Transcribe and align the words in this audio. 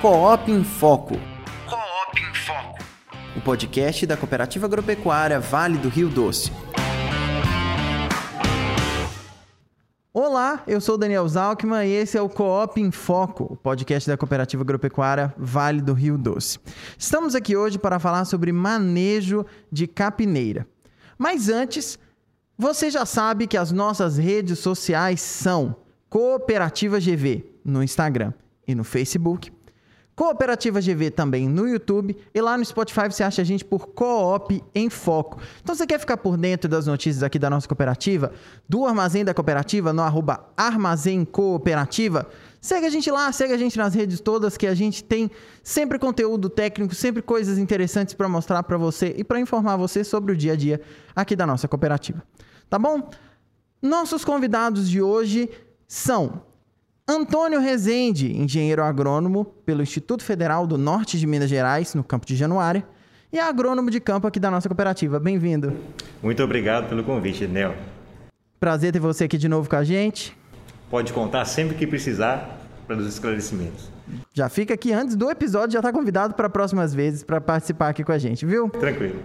Coop 0.00 0.48
em 0.48 0.62
Foco. 0.62 1.14
Coop 1.66 2.20
em 2.20 2.32
Foco. 2.32 2.78
O 3.36 3.40
podcast 3.40 4.06
da 4.06 4.16
Cooperativa 4.16 4.66
Agropecuária 4.66 5.40
Vale 5.40 5.76
do 5.76 5.88
Rio 5.88 6.08
Doce. 6.08 6.52
Olá, 10.14 10.62
eu 10.68 10.80
sou 10.80 10.96
Daniel 10.96 11.26
Zalkman 11.26 11.84
e 11.84 11.90
esse 11.90 12.16
é 12.16 12.22
o 12.22 12.28
Coop 12.28 12.80
em 12.80 12.92
Foco, 12.92 13.54
o 13.54 13.56
podcast 13.56 14.08
da 14.08 14.16
Cooperativa 14.16 14.62
Agropecuária 14.62 15.34
Vale 15.36 15.82
do 15.82 15.94
Rio 15.94 16.16
Doce. 16.16 16.60
Estamos 16.96 17.34
aqui 17.34 17.56
hoje 17.56 17.76
para 17.76 17.98
falar 17.98 18.24
sobre 18.24 18.52
manejo 18.52 19.44
de 19.70 19.88
capineira. 19.88 20.64
Mas 21.18 21.48
antes, 21.48 21.98
você 22.56 22.88
já 22.88 23.04
sabe 23.04 23.48
que 23.48 23.56
as 23.56 23.72
nossas 23.72 24.16
redes 24.16 24.60
sociais 24.60 25.20
são 25.20 25.74
Cooperativa 26.08 27.00
GV 27.00 27.44
no 27.64 27.82
Instagram 27.82 28.32
e 28.64 28.76
no 28.76 28.84
Facebook, 28.84 29.50
Cooperativa 30.18 30.80
GV 30.80 31.12
também 31.12 31.48
no 31.48 31.68
YouTube 31.68 32.16
e 32.34 32.40
lá 32.40 32.58
no 32.58 32.64
Spotify 32.64 33.02
você 33.08 33.22
acha 33.22 33.40
a 33.40 33.44
gente 33.44 33.64
por 33.64 33.86
Coop 33.86 34.60
em 34.74 34.90
Foco. 34.90 35.40
Então 35.62 35.76
você 35.76 35.86
quer 35.86 36.00
ficar 36.00 36.16
por 36.16 36.36
dentro 36.36 36.68
das 36.68 36.88
notícias 36.88 37.22
aqui 37.22 37.38
da 37.38 37.48
nossa 37.48 37.68
cooperativa, 37.68 38.32
do 38.68 38.84
Armazém 38.84 39.24
da 39.24 39.32
Cooperativa 39.32 39.92
no 39.92 40.02
arroba 40.02 40.44
Armazém 40.56 41.24
Cooperativa, 41.24 42.26
segue 42.60 42.86
a 42.86 42.90
gente 42.90 43.08
lá, 43.12 43.30
segue 43.30 43.52
a 43.52 43.56
gente 43.56 43.78
nas 43.78 43.94
redes 43.94 44.18
todas 44.18 44.56
que 44.56 44.66
a 44.66 44.74
gente 44.74 45.04
tem 45.04 45.30
sempre 45.62 46.00
conteúdo 46.00 46.48
técnico, 46.50 46.96
sempre 46.96 47.22
coisas 47.22 47.56
interessantes 47.56 48.12
para 48.12 48.28
mostrar 48.28 48.64
para 48.64 48.76
você 48.76 49.14
e 49.16 49.22
para 49.22 49.38
informar 49.38 49.76
você 49.76 50.02
sobre 50.02 50.32
o 50.32 50.36
dia 50.36 50.54
a 50.54 50.56
dia 50.56 50.80
aqui 51.14 51.36
da 51.36 51.46
nossa 51.46 51.68
cooperativa. 51.68 52.24
Tá 52.68 52.76
bom? 52.76 53.08
Nossos 53.80 54.24
convidados 54.24 54.90
de 54.90 55.00
hoje 55.00 55.48
são 55.86 56.42
Antônio 57.10 57.58
Rezende, 57.58 58.36
engenheiro 58.36 58.84
agrônomo 58.84 59.46
pelo 59.64 59.80
Instituto 59.80 60.22
Federal 60.22 60.66
do 60.66 60.76
Norte 60.76 61.18
de 61.18 61.26
Minas 61.26 61.48
Gerais, 61.48 61.94
no 61.94 62.04
campo 62.04 62.26
de 62.26 62.36
Januária, 62.36 62.84
e 63.32 63.38
agrônomo 63.38 63.90
de 63.90 63.98
campo 63.98 64.26
aqui 64.26 64.38
da 64.38 64.50
nossa 64.50 64.68
cooperativa. 64.68 65.18
Bem-vindo. 65.18 65.74
Muito 66.22 66.42
obrigado 66.42 66.86
pelo 66.86 67.02
convite, 67.02 67.46
Nel. 67.46 67.74
Prazer 68.60 68.92
ter 68.92 68.98
você 68.98 69.24
aqui 69.24 69.38
de 69.38 69.48
novo 69.48 69.70
com 69.70 69.76
a 69.76 69.84
gente. 69.84 70.36
Pode 70.90 71.14
contar 71.14 71.46
sempre 71.46 71.78
que 71.78 71.86
precisar 71.86 72.58
para 72.86 72.96
os 72.98 73.06
esclarecimentos. 73.06 73.90
Já 74.34 74.50
fica 74.50 74.74
aqui 74.74 74.92
antes 74.92 75.16
do 75.16 75.30
episódio, 75.30 75.72
já 75.72 75.78
está 75.78 75.90
convidado 75.90 76.34
para 76.34 76.50
próximas 76.50 76.92
vezes 76.92 77.22
para 77.22 77.40
participar 77.40 77.88
aqui 77.88 78.04
com 78.04 78.12
a 78.12 78.18
gente, 78.18 78.44
viu? 78.44 78.68
Tranquilo. 78.68 79.22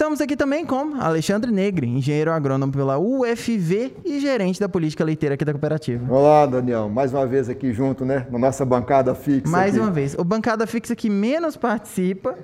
Estamos 0.00 0.20
aqui 0.20 0.36
também 0.36 0.64
com 0.64 0.94
Alexandre 0.94 1.50
Negre, 1.50 1.84
engenheiro 1.84 2.30
agrônomo 2.30 2.72
pela 2.72 2.96
UFV 3.00 3.96
e 4.04 4.20
gerente 4.20 4.60
da 4.60 4.68
política 4.68 5.02
leiteira 5.02 5.34
aqui 5.34 5.44
da 5.44 5.50
cooperativa. 5.50 6.14
Olá, 6.14 6.46
Daniel. 6.46 6.88
Mais 6.88 7.12
uma 7.12 7.26
vez 7.26 7.48
aqui 7.48 7.72
junto, 7.72 8.04
né? 8.04 8.24
Na 8.30 8.38
nossa 8.38 8.64
bancada 8.64 9.12
fixa. 9.12 9.50
Mais 9.50 9.74
aqui. 9.74 9.80
uma 9.80 9.90
vez. 9.90 10.14
O 10.16 10.22
bancada 10.22 10.68
fixa 10.68 10.94
que 10.94 11.10
menos 11.10 11.56
participa, 11.56 12.38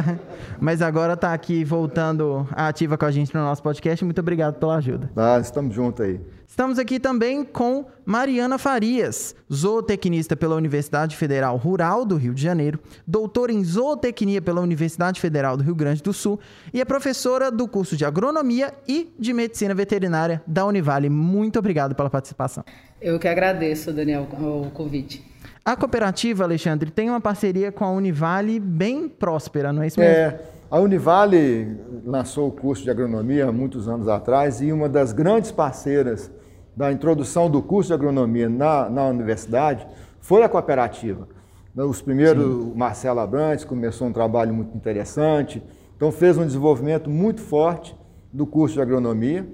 mas 0.58 0.80
agora 0.80 1.12
está 1.12 1.34
aqui 1.34 1.62
voltando 1.62 2.48
ativa 2.52 2.96
com 2.96 3.04
a 3.04 3.10
gente 3.10 3.34
no 3.34 3.42
nosso 3.42 3.62
podcast. 3.62 4.02
Muito 4.02 4.20
obrigado 4.20 4.58
pela 4.58 4.76
ajuda. 4.76 5.10
Ah, 5.14 5.38
estamos 5.38 5.74
juntos 5.74 6.06
aí. 6.06 6.18
Estamos 6.54 6.78
aqui 6.78 7.00
também 7.00 7.44
com 7.44 7.84
Mariana 8.06 8.58
Farias, 8.58 9.34
zootecnista 9.52 10.36
pela 10.36 10.54
Universidade 10.54 11.16
Federal 11.16 11.56
Rural 11.56 12.04
do 12.04 12.14
Rio 12.14 12.32
de 12.32 12.40
Janeiro, 12.40 12.78
doutora 13.04 13.50
em 13.50 13.64
zootecnia 13.64 14.40
pela 14.40 14.60
Universidade 14.60 15.20
Federal 15.20 15.56
do 15.56 15.64
Rio 15.64 15.74
Grande 15.74 16.00
do 16.00 16.12
Sul 16.12 16.38
e 16.72 16.80
é 16.80 16.84
professora 16.84 17.50
do 17.50 17.66
curso 17.66 17.96
de 17.96 18.04
agronomia 18.04 18.72
e 18.86 19.12
de 19.18 19.32
medicina 19.32 19.74
veterinária 19.74 20.40
da 20.46 20.64
Univale. 20.64 21.10
Muito 21.10 21.58
obrigado 21.58 21.92
pela 21.92 22.08
participação. 22.08 22.64
Eu 23.02 23.18
que 23.18 23.26
agradeço, 23.26 23.92
Daniel, 23.92 24.22
o 24.22 24.70
convite. 24.70 25.24
A 25.64 25.74
cooperativa, 25.74 26.44
Alexandre, 26.44 26.88
tem 26.88 27.10
uma 27.10 27.20
parceria 27.20 27.72
com 27.72 27.84
a 27.84 27.90
Univale 27.90 28.60
bem 28.60 29.08
próspera, 29.08 29.72
não 29.72 29.82
é 29.82 29.88
isso 29.88 29.98
mesmo? 29.98 30.14
É, 30.14 30.40
a 30.70 30.78
Univale 30.78 31.76
lançou 32.04 32.46
o 32.46 32.52
curso 32.52 32.84
de 32.84 32.90
agronomia 32.92 33.48
há 33.48 33.52
muitos 33.52 33.88
anos 33.88 34.06
atrás 34.06 34.60
e 34.60 34.70
uma 34.70 34.88
das 34.88 35.12
grandes 35.12 35.50
parceiras 35.50 36.30
da 36.76 36.90
introdução 36.92 37.48
do 37.48 37.62
curso 37.62 37.88
de 37.88 37.94
agronomia 37.94 38.48
na, 38.48 38.88
na 38.88 39.06
universidade 39.06 39.86
foi 40.20 40.42
a 40.42 40.48
cooperativa. 40.48 41.28
Os 41.76 42.00
primeiros, 42.00 42.44
Sim. 42.44 42.72
o 42.72 42.76
Marcelo 42.76 43.20
Abrantes 43.20 43.64
começou 43.64 44.06
um 44.06 44.12
trabalho 44.12 44.54
muito 44.54 44.76
interessante, 44.76 45.62
então 45.96 46.12
fez 46.12 46.38
um 46.38 46.46
desenvolvimento 46.46 47.10
muito 47.10 47.40
forte 47.40 47.96
do 48.32 48.46
curso 48.46 48.74
de 48.74 48.82
agronomia, 48.82 49.46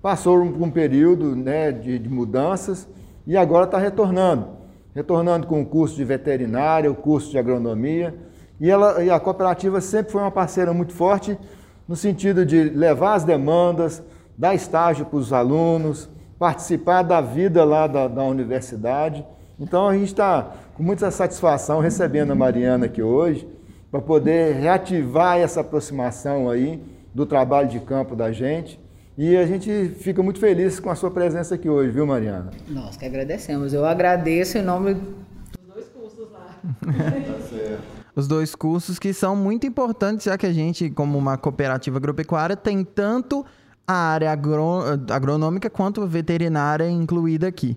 passou 0.00 0.38
por 0.52 0.62
um 0.62 0.70
período 0.70 1.36
né, 1.36 1.72
de, 1.72 1.98
de 1.98 2.08
mudanças 2.08 2.88
e 3.26 3.36
agora 3.36 3.64
está 3.64 3.78
retornando. 3.78 4.48
Retornando 4.94 5.46
com 5.46 5.60
o 5.60 5.66
curso 5.66 5.96
de 5.96 6.04
veterinária, 6.04 6.90
o 6.90 6.94
curso 6.94 7.30
de 7.30 7.38
agronomia, 7.38 8.14
e, 8.58 8.70
ela, 8.70 9.02
e 9.04 9.10
a 9.10 9.20
cooperativa 9.20 9.80
sempre 9.80 10.12
foi 10.12 10.22
uma 10.22 10.30
parceira 10.30 10.72
muito 10.72 10.94
forte 10.94 11.38
no 11.86 11.94
sentido 11.94 12.44
de 12.46 12.64
levar 12.64 13.14
as 13.14 13.24
demandas, 13.24 14.02
dar 14.36 14.54
estágio 14.54 15.04
para 15.04 15.18
os 15.18 15.32
alunos, 15.32 16.08
participar 16.38 17.02
da 17.02 17.20
vida 17.20 17.64
lá 17.64 17.86
da, 17.86 18.08
da 18.08 18.22
universidade. 18.24 19.24
Então 19.58 19.88
a 19.88 19.94
gente 19.94 20.08
está 20.08 20.54
com 20.74 20.82
muita 20.82 21.10
satisfação 21.10 21.80
recebendo 21.80 22.32
a 22.32 22.34
Mariana 22.34 22.86
aqui 22.86 23.02
hoje 23.02 23.48
para 23.90 24.00
poder 24.00 24.54
reativar 24.56 25.38
essa 25.38 25.60
aproximação 25.60 26.50
aí 26.50 26.82
do 27.14 27.24
trabalho 27.24 27.68
de 27.68 27.80
campo 27.80 28.14
da 28.14 28.30
gente. 28.30 28.78
E 29.16 29.34
a 29.34 29.46
gente 29.46 29.88
fica 29.98 30.22
muito 30.22 30.38
feliz 30.38 30.78
com 30.78 30.90
a 30.90 30.94
sua 30.94 31.10
presença 31.10 31.54
aqui 31.54 31.70
hoje, 31.70 31.90
viu, 31.90 32.06
Mariana? 32.06 32.50
Nós 32.68 32.98
que 32.98 33.06
agradecemos. 33.06 33.72
Eu 33.72 33.86
agradeço 33.86 34.58
em 34.58 34.62
nome 34.62 34.92
dos 34.92 35.74
dois 35.74 35.88
cursos 35.88 36.30
lá. 36.30 36.60
tá 36.84 37.46
certo. 37.48 37.82
Os 38.14 38.28
dois 38.28 38.54
cursos 38.54 38.98
que 38.98 39.14
são 39.14 39.34
muito 39.34 39.66
importantes, 39.66 40.24
já 40.24 40.36
que 40.36 40.44
a 40.44 40.52
gente, 40.52 40.90
como 40.90 41.16
uma 41.16 41.38
cooperativa 41.38 41.96
agropecuária, 41.96 42.56
tem 42.56 42.84
tanto 42.84 43.44
a 43.86 43.94
área 43.94 44.32
agro, 44.32 44.82
agronômica 45.10 45.70
quanto 45.70 46.06
veterinária 46.06 46.88
incluída 46.88 47.46
aqui. 47.46 47.76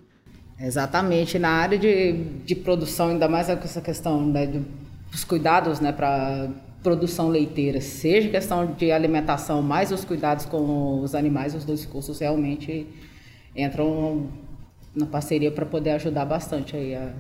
Exatamente. 0.59 1.40
Na 1.40 1.50
área 1.50 1.78
de, 1.78 2.14
de 2.46 2.56
produção, 2.56 3.09
ainda 3.09 3.28
mais 3.28 3.50
essa 3.50 3.81
questão 3.81 4.25
né, 4.25 4.62
dos 5.12 5.24
cuidados 5.24 5.80
né, 5.80 5.92
para 5.92 6.50
produção 6.84 7.28
leiteira, 7.30 7.81
seja 7.81 8.30
questão 8.30 8.74
de 8.74 8.92
alimentação, 8.92 9.62
mais 9.62 9.92
os 9.92 10.06
cuidados 10.06 10.46
com 10.46 11.02
os 11.02 11.14
animais, 11.14 11.53
os 11.53 11.66
dois 11.66 11.86
cursos 11.86 12.20
realmente 12.20 12.88
entram 13.56 14.28
na 14.96 15.06
parceria 15.06 15.52
para 15.52 15.66
poder 15.66 15.91
ajudar 15.91 16.26
bastante 16.26 16.76
aí 16.76 16.96
a, 16.96 17.14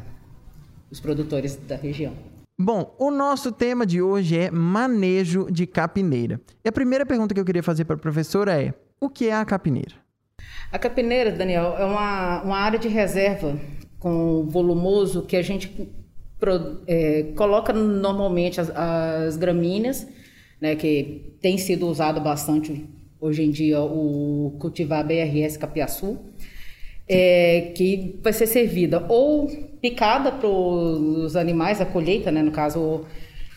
os 0.89 0.99
produtores 0.99 1.55
da 1.55 1.75
região. 1.75 2.13
Bom, 2.61 2.93
o 2.99 3.09
nosso 3.09 3.53
tema 3.53 3.85
de 3.85 4.01
hoje 4.01 4.37
é 4.37 4.51
manejo 4.51 5.49
de 5.49 5.65
capineira. 5.65 6.41
E 6.61 6.67
a 6.67 6.71
primeira 6.73 7.05
pergunta 7.05 7.33
que 7.33 7.39
eu 7.39 7.45
queria 7.45 7.63
fazer 7.63 7.85
para 7.85 7.95
a 7.95 7.99
professora 7.99 8.61
é: 8.61 8.73
o 8.99 9.09
que 9.09 9.29
é 9.29 9.33
a 9.33 9.45
capineira? 9.45 9.95
A 10.69 10.77
capineira, 10.77 11.31
Daniel, 11.31 11.77
é 11.79 11.85
uma, 11.85 12.43
uma 12.43 12.57
área 12.57 12.77
de 12.77 12.89
reserva 12.89 13.57
com 13.97 14.45
volumoso 14.45 15.21
que 15.21 15.37
a 15.37 15.41
gente 15.41 15.89
é, 16.85 17.31
coloca 17.33 17.71
normalmente 17.71 18.59
as, 18.59 18.69
as 18.75 19.37
gramíneas, 19.37 20.05
né, 20.59 20.75
que 20.75 21.37
tem 21.39 21.57
sido 21.57 21.87
usado 21.87 22.19
bastante 22.19 22.85
hoje 23.21 23.41
em 23.41 23.51
dia 23.51 23.79
o 23.79 24.57
cultivar 24.59 25.07
BRS 25.07 25.55
capiaçu 25.55 26.19
é, 27.09 27.73
que 27.75 28.19
vai 28.21 28.31
ser 28.31 28.45
servida 28.45 29.05
ou 29.09 29.49
picada 29.81 30.31
para 30.31 30.47
os 30.47 31.35
animais, 31.35 31.81
a 31.81 31.85
colheita, 31.85 32.31
né, 32.31 32.41
no 32.41 32.51
caso, 32.51 33.05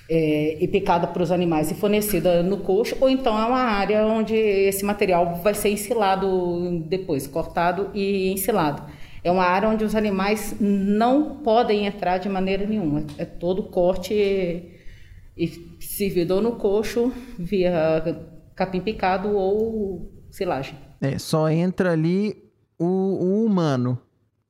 é, 0.09 0.63
e 0.63 0.69
picada 0.69 1.07
para 1.07 1.23
os 1.23 1.31
animais 1.31 1.71
e 1.71 1.75
fornecida 1.75 2.43
no 2.43 2.59
coxo, 2.59 2.97
ou 3.01 3.09
então 3.09 3.39
é 3.39 3.45
uma 3.47 3.61
área 3.61 4.07
onde 4.07 4.35
esse 4.35 4.85
material 4.85 5.37
vai 5.43 5.55
ser 5.55 5.71
ensilado 5.71 6.85
depois, 6.87 7.27
cortado 7.27 7.91
e 7.95 8.33
ensilado. 8.33 8.83
É 9.25 9.31
uma 9.31 9.45
área 9.45 9.69
onde 9.69 9.85
os 9.85 9.95
animais 9.95 10.57
não 10.59 11.37
podem 11.37 11.87
entrar 11.87 12.19
de 12.19 12.29
maneira 12.29 12.67
nenhuma. 12.67 13.05
É 13.17 13.25
todo 13.25 13.63
corte 13.63 14.13
e, 14.13 14.81
e 15.37 15.49
servido 15.81 16.41
no 16.41 16.57
coxo 16.57 17.13
via 17.39 18.03
capim 18.57 18.81
picado 18.81 19.29
ou 19.37 20.11
silagem. 20.31 20.77
É, 21.01 21.19
só 21.19 21.49
entra 21.49 21.93
ali 21.93 22.51
o, 22.79 22.85
o 22.85 23.45
humano. 23.45 23.99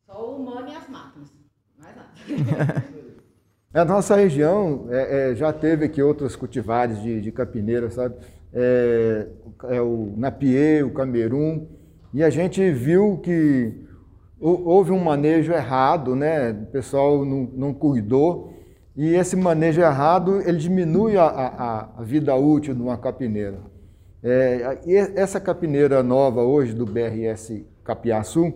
Só 0.06 0.32
o 0.32 0.36
humano 0.36 0.68
e 0.68 0.74
as 0.74 0.88
máquinas. 0.88 1.30
Mais 1.78 1.94
nada. 1.94 2.08
a 3.72 3.84
nossa 3.84 4.16
região 4.16 4.86
é, 4.90 5.30
é, 5.30 5.34
já 5.34 5.52
teve 5.52 5.86
aqui 5.86 6.02
outros 6.02 6.36
cultivares 6.36 7.00
de, 7.02 7.20
de 7.20 7.32
capineira, 7.32 7.90
sabe? 7.90 8.16
É, 8.52 9.26
é 9.70 9.80
o 9.80 10.12
Napier, 10.16 10.86
o 10.86 10.90
Camerun, 10.90 11.66
e 12.12 12.22
a 12.22 12.30
gente 12.30 12.70
viu 12.70 13.18
que 13.18 13.72
houve 14.38 14.90
um 14.90 14.98
manejo 14.98 15.52
errado, 15.52 16.16
né? 16.16 16.50
O 16.50 16.66
pessoal 16.66 17.24
não, 17.24 17.48
não 17.54 17.72
cuidou, 17.72 18.52
e 18.94 19.14
esse 19.14 19.36
manejo 19.36 19.80
errado 19.80 20.40
ele 20.42 20.58
diminui 20.58 21.16
a, 21.16 21.24
a, 21.24 21.88
a 21.98 22.02
vida 22.02 22.34
útil 22.34 22.74
de 22.74 22.82
uma 22.82 22.98
capineira. 22.98 23.58
É, 24.22 24.78
essa 25.16 25.40
capineira 25.40 26.02
nova 26.02 26.42
hoje 26.42 26.74
do 26.74 26.86
BRS 26.86 27.64
Capiaçu, 27.82 28.52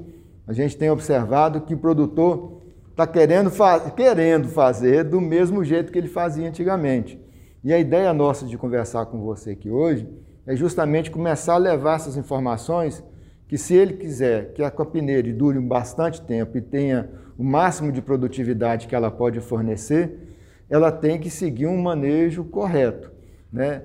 a 0.46 0.52
gente 0.52 0.76
tem 0.76 0.90
observado 0.90 1.62
que 1.62 1.74
o 1.74 1.78
produtor 1.78 2.55
está 2.96 3.06
querendo, 3.06 3.52
querendo 3.94 4.48
fazer 4.48 5.04
do 5.04 5.20
mesmo 5.20 5.62
jeito 5.62 5.92
que 5.92 5.98
ele 5.98 6.08
fazia 6.08 6.48
antigamente. 6.48 7.20
E 7.62 7.70
a 7.70 7.78
ideia 7.78 8.10
nossa 8.14 8.46
de 8.46 8.56
conversar 8.56 9.04
com 9.04 9.20
você 9.20 9.50
aqui 9.50 9.68
hoje 9.68 10.08
é 10.46 10.56
justamente 10.56 11.10
começar 11.10 11.54
a 11.54 11.58
levar 11.58 11.96
essas 11.96 12.16
informações 12.16 13.04
que 13.46 13.58
se 13.58 13.74
ele 13.74 13.98
quiser 13.98 14.54
que 14.54 14.62
a 14.62 14.70
capineira 14.70 15.30
dure 15.30 15.60
bastante 15.60 16.22
tempo 16.22 16.56
e 16.56 16.62
tenha 16.62 17.10
o 17.36 17.44
máximo 17.44 17.92
de 17.92 18.00
produtividade 18.00 18.86
que 18.86 18.94
ela 18.94 19.10
pode 19.10 19.40
fornecer, 19.40 20.34
ela 20.70 20.90
tem 20.90 21.20
que 21.20 21.28
seguir 21.28 21.66
um 21.66 21.76
manejo 21.76 22.44
correto. 22.44 23.12
Né? 23.52 23.82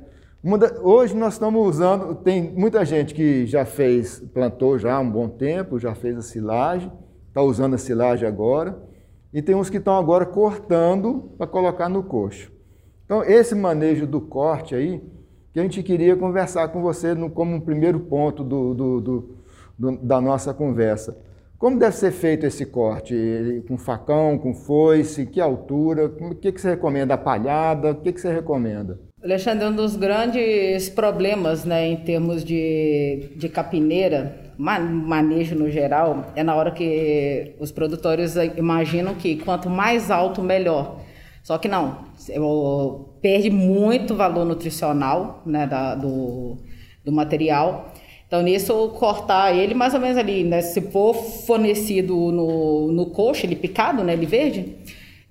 Hoje 0.82 1.14
nós 1.18 1.34
estamos 1.34 1.68
usando, 1.68 2.16
tem 2.16 2.42
muita 2.42 2.86
gente 2.86 3.14
que 3.14 3.46
já 3.46 3.66
fez, 3.66 4.22
plantou 4.34 4.80
já 4.80 4.94
há 4.94 5.00
um 5.02 5.12
bom 5.12 5.28
tempo, 5.28 5.78
já 5.78 5.94
fez 5.94 6.18
a 6.18 6.22
silagem, 6.22 6.90
está 7.28 7.42
usando 7.42 7.74
a 7.74 7.78
silagem 7.78 8.26
agora, 8.26 8.90
e 9.34 9.42
tem 9.42 9.56
uns 9.56 9.70
que 9.70 9.78
estão 9.78 9.98
agora 9.98 10.26
cortando 10.26 11.32
para 11.38 11.48
colocar 11.48 11.88
no 11.88 12.04
coxo. 12.04 12.52
Então, 13.06 13.24
esse 13.24 13.56
manejo 13.56 14.06
do 14.06 14.22
corte 14.22 14.76
aí, 14.76 15.02
que 15.54 15.60
a 15.60 15.64
gente 15.64 15.84
queria 15.84 16.16
conversar 16.16 16.70
com 16.70 16.82
você 16.82 17.14
no, 17.14 17.30
como 17.30 17.56
um 17.56 17.60
primeiro 17.60 18.00
ponto 18.00 18.44
do, 18.44 18.74
do, 18.74 19.02
do, 19.02 19.36
do, 19.78 19.98
da 19.98 20.22
nossa 20.22 20.54
conversa. 20.54 21.18
Como 21.58 21.78
deve 21.78 21.96
ser 21.96 22.12
feito 22.12 22.46
esse 22.46 22.66
corte? 22.66 23.64
Com 23.68 23.78
facão, 23.78 24.38
com 24.38 24.54
foice, 24.54 25.28
que 25.28 25.40
altura? 25.40 26.06
O 26.08 26.34
que, 26.34 26.52
que 26.52 26.60
você 26.60 26.72
recomenda? 26.72 27.14
A 27.14 27.18
palhada? 27.18 27.92
O 27.92 27.96
que, 27.96 28.12
que 28.12 28.20
você 28.20 28.34
recomenda? 28.34 29.00
Alexandre, 29.24 29.68
um 29.68 29.76
dos 29.76 29.96
grandes 29.96 30.90
problemas 30.90 31.64
né, 31.64 31.86
em 31.86 31.98
termos 31.98 32.44
de, 32.44 33.34
de 33.36 33.48
capineira, 33.48 34.51
manejo 34.62 35.56
no 35.56 35.70
geral, 35.70 36.32
é 36.36 36.44
na 36.44 36.56
hora 36.56 36.72
que 36.72 37.56
os 37.60 37.72
produtores 37.72 38.36
imaginam 38.56 39.16
que 39.16 39.38
quanto 39.38 39.70
mais 39.70 40.12
alto, 40.12 40.44
melhor. 40.44 41.00
Só 41.42 41.58
que 41.58 41.68
não, 41.68 42.06
perde 43.22 43.50
muito 43.50 44.16
valor 44.16 44.46
nutricional 44.46 45.42
né, 45.46 45.66
da, 45.66 45.96
do, 45.96 46.58
do 47.04 47.12
material. 47.12 47.92
Então, 48.28 48.42
nisso, 48.44 48.90
cortar 48.98 49.54
ele 49.54 49.74
mais 49.74 49.94
ou 49.94 50.00
menos 50.00 50.18
ali, 50.18 50.44
né? 50.44 50.62
Se 50.62 50.80
for 50.80 51.14
fornecido 51.14 52.16
no, 52.16 52.92
no 52.92 53.08
coxo, 53.08 53.46
ele 53.46 53.56
picado, 53.56 54.04
né? 54.04 54.14
Ele 54.14 54.26
verde, 54.26 54.78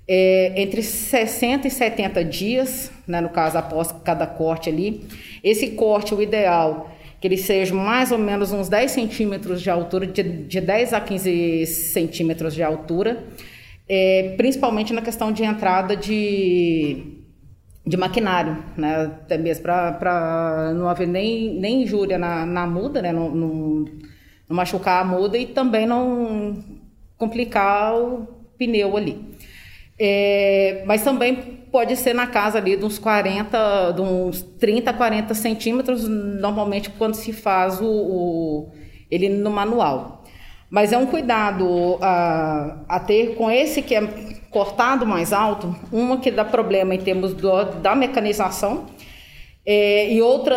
é, 0.07 0.61
entre 0.61 0.83
60 0.83 1.69
e 1.69 1.71
70 1.71 2.25
dias, 2.25 2.91
né, 3.07 3.21
no 3.21 3.31
caso, 3.31 3.57
após 3.57 3.93
cada 4.05 4.27
corte 4.27 4.69
ali. 4.69 5.07
Esse 5.43 5.69
corte, 5.69 6.15
o 6.15 6.21
ideal 6.21 6.91
que 7.21 7.29
ele 7.29 7.37
seja 7.37 7.75
mais 7.75 8.11
ou 8.11 8.19
menos 8.19 8.51
uns 8.51 8.69
10 8.69 8.91
centímetros 8.91 9.61
de 9.61 9.69
altura, 9.69 10.07
de, 10.07 10.23
de 10.23 10.61
10 10.61 10.95
a 10.95 11.01
15 11.01 11.67
centímetros 11.67 12.55
de 12.55 12.63
altura, 12.63 13.25
é, 13.87 14.35
principalmente 14.37 14.93
na 14.93 15.03
questão 15.03 15.31
de 15.31 15.45
entrada 15.45 15.95
de, 15.95 17.19
de 17.87 17.97
maquinário, 17.97 18.57
né? 18.77 19.05
até 19.05 19.37
mesmo 19.37 19.65
para 19.65 20.73
não 20.75 20.89
haver 20.89 21.07
nem, 21.07 21.55
nem 21.61 21.83
injúria 21.83 22.17
na, 22.17 22.47
na 22.47 22.67
muda, 22.67 23.03
né? 23.03 23.13
não, 23.13 23.85
machucar 24.49 25.03
a 25.03 25.05
muda 25.05 25.37
e 25.37 25.47
também 25.47 25.87
não 25.87 26.65
complicar 27.19 27.95
o 27.95 28.27
pneu 28.57 28.97
ali. 28.97 29.19
É, 30.03 30.83
mas 30.87 31.05
também 31.05 31.37
pode 31.71 31.95
ser 31.95 32.15
na 32.15 32.27
casa 32.27 32.57
ali 32.57 32.75
de 32.75 32.85
uns 32.87 32.99
40, 32.99 33.93
de 33.93 34.01
uns 34.01 34.41
30, 34.41 34.95
40 34.95 35.35
centímetros, 35.35 36.09
normalmente 36.09 36.89
quando 36.89 37.15
se 37.15 37.35
faz 37.35 37.83
o, 37.83 37.87
o 37.87 38.73
ele 39.11 39.29
no 39.29 39.51
manual. 39.51 40.25
Mas 40.71 40.93
é 40.93 40.97
um 40.97 41.05
cuidado 41.05 41.99
a, 42.01 42.79
a, 42.89 43.01
ter 43.01 43.35
com 43.35 43.51
esse 43.51 43.83
que 43.83 43.95
é 43.95 44.01
cortado 44.51 45.05
mais 45.05 45.35
alto, 45.35 45.77
uma 45.93 46.17
que 46.17 46.31
dá 46.31 46.45
problema 46.45 46.95
em 46.95 46.99
termos 46.99 47.35
do, 47.35 47.65
da 47.83 47.95
mecanização, 47.95 48.87
é, 49.65 50.11
e 50.11 50.23
outra 50.23 50.57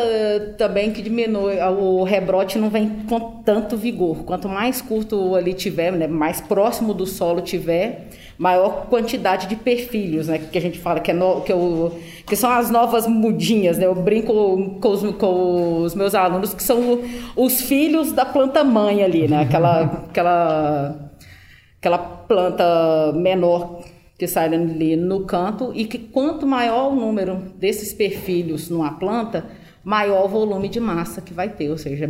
também 0.58 0.92
que 0.92 1.02
diminui, 1.02 1.60
o 1.60 2.04
rebrote 2.04 2.58
não 2.58 2.70
vem 2.70 2.90
com 3.08 3.20
tanto 3.44 3.76
vigor. 3.76 4.24
Quanto 4.24 4.48
mais 4.48 4.82
curto 4.82 5.36
ali 5.36 5.54
tiver, 5.54 5.92
né, 5.92 6.08
mais 6.08 6.40
próximo 6.40 6.94
do 6.94 7.06
solo 7.06 7.42
tiver, 7.42 8.08
maior 8.38 8.88
quantidade 8.88 9.48
de 9.48 9.58
perfilhos, 9.58 10.30
né, 10.30 10.40
que 10.40 10.58
a 10.58 10.62
gente 10.62 10.80
fala 10.80 11.02
que, 11.02 11.12
é 11.12 11.14
no, 11.14 11.42
que, 11.42 11.52
eu, 11.52 12.00
que 12.26 12.36
são 12.36 12.50
as 12.50 12.72
novas 12.72 13.06
mudinhas. 13.06 13.78
Né, 13.78 13.86
eu 13.86 13.94
brinco 13.94 14.80
com 14.80 14.90
os, 14.90 15.16
com 15.18 15.82
os 15.82 15.94
meus 15.94 16.16
alunos 16.16 16.54
que 16.54 16.64
são 16.64 17.02
os 17.36 17.60
filhos 17.62 18.14
da 18.14 18.26
planta 18.26 18.64
mãe 18.64 19.04
ali, 19.04 19.28
né, 19.28 19.42
aquela, 19.42 19.82
aquela, 20.10 21.12
aquela 21.78 21.98
planta 21.98 23.12
menor 23.14 23.82
que 24.24 24.28
sai 24.28 24.46
ali 24.46 24.96
no 24.96 25.26
canto 25.26 25.74
e 25.76 25.84
que 25.84 25.98
quanto 25.98 26.48
maior 26.48 26.94
o 26.94 26.96
número 26.96 27.36
desses 27.58 27.94
perfilhos 27.94 28.70
numa 28.70 28.94
planta, 28.94 29.46
maior 29.84 30.24
o 30.24 30.30
volume 30.30 30.70
de 30.70 30.80
massa 30.80 31.20
que 31.20 31.34
vai 31.34 31.50
ter, 31.50 31.70
ou 31.70 31.78
seja, 31.78 32.10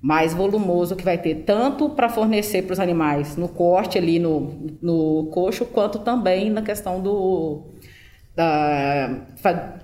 mais 0.00 0.32
volumoso 0.32 0.96
que 0.96 1.04
vai 1.04 1.18
ter, 1.18 1.44
tanto 1.44 1.90
para 1.90 2.08
fornecer 2.08 2.62
para 2.62 2.72
os 2.72 2.80
animais 2.80 3.36
no 3.36 3.48
corte 3.48 3.98
ali 3.98 4.18
no, 4.18 4.78
no 4.80 5.28
coxo, 5.30 5.66
quanto 5.66 5.98
também 5.98 6.48
na 6.48 6.62
questão 6.62 7.02
do 7.02 7.64
da 8.34 9.10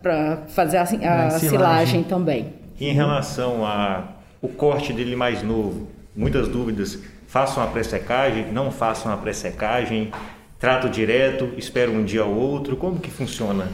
para 0.02 0.44
fazer 0.48 0.78
a, 0.78 0.82
a 0.84 0.86
silagem. 0.86 1.38
silagem 1.38 2.02
também. 2.02 2.46
em 2.80 2.94
relação 2.94 3.62
ao 3.66 4.48
corte 4.56 4.94
dele 4.94 5.14
mais 5.14 5.42
novo, 5.42 5.86
muitas 6.16 6.48
dúvidas. 6.48 6.98
Façam 7.26 7.62
a 7.62 7.66
pré-secagem, 7.66 8.50
não 8.52 8.70
façam 8.70 9.12
a 9.12 9.16
pré-secagem, 9.18 10.10
Trato 10.58 10.88
direto, 10.88 11.52
espero 11.56 11.92
um 11.92 12.04
dia 12.04 12.24
ou 12.24 12.34
outro, 12.34 12.76
como 12.76 12.98
que 12.98 13.10
funciona? 13.10 13.68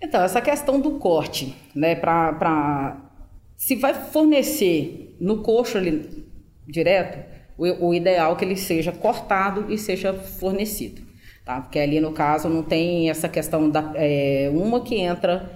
Então, 0.00 0.22
essa 0.22 0.40
questão 0.40 0.78
do 0.78 0.92
corte, 0.92 1.56
né, 1.74 1.94
para 1.94 2.96
se 3.56 3.74
vai 3.76 3.94
fornecer 3.94 5.16
no 5.18 5.38
coxo 5.38 5.78
ali 5.78 6.26
direto, 6.68 7.18
o, 7.56 7.88
o, 7.88 7.94
ideal 7.94 8.32
é 8.32 8.36
que 8.36 8.44
ele 8.44 8.56
seja 8.56 8.92
cortado 8.92 9.72
e 9.72 9.78
seja 9.78 10.12
fornecido, 10.12 11.00
tá? 11.42 11.62
Porque 11.62 11.78
ali 11.78 12.00
no 12.00 12.12
caso 12.12 12.50
não 12.50 12.62
tem 12.62 13.08
essa 13.08 13.28
questão 13.28 13.70
da 13.70 13.92
é, 13.94 14.50
uma 14.52 14.82
que 14.82 14.96
entra 14.96 15.50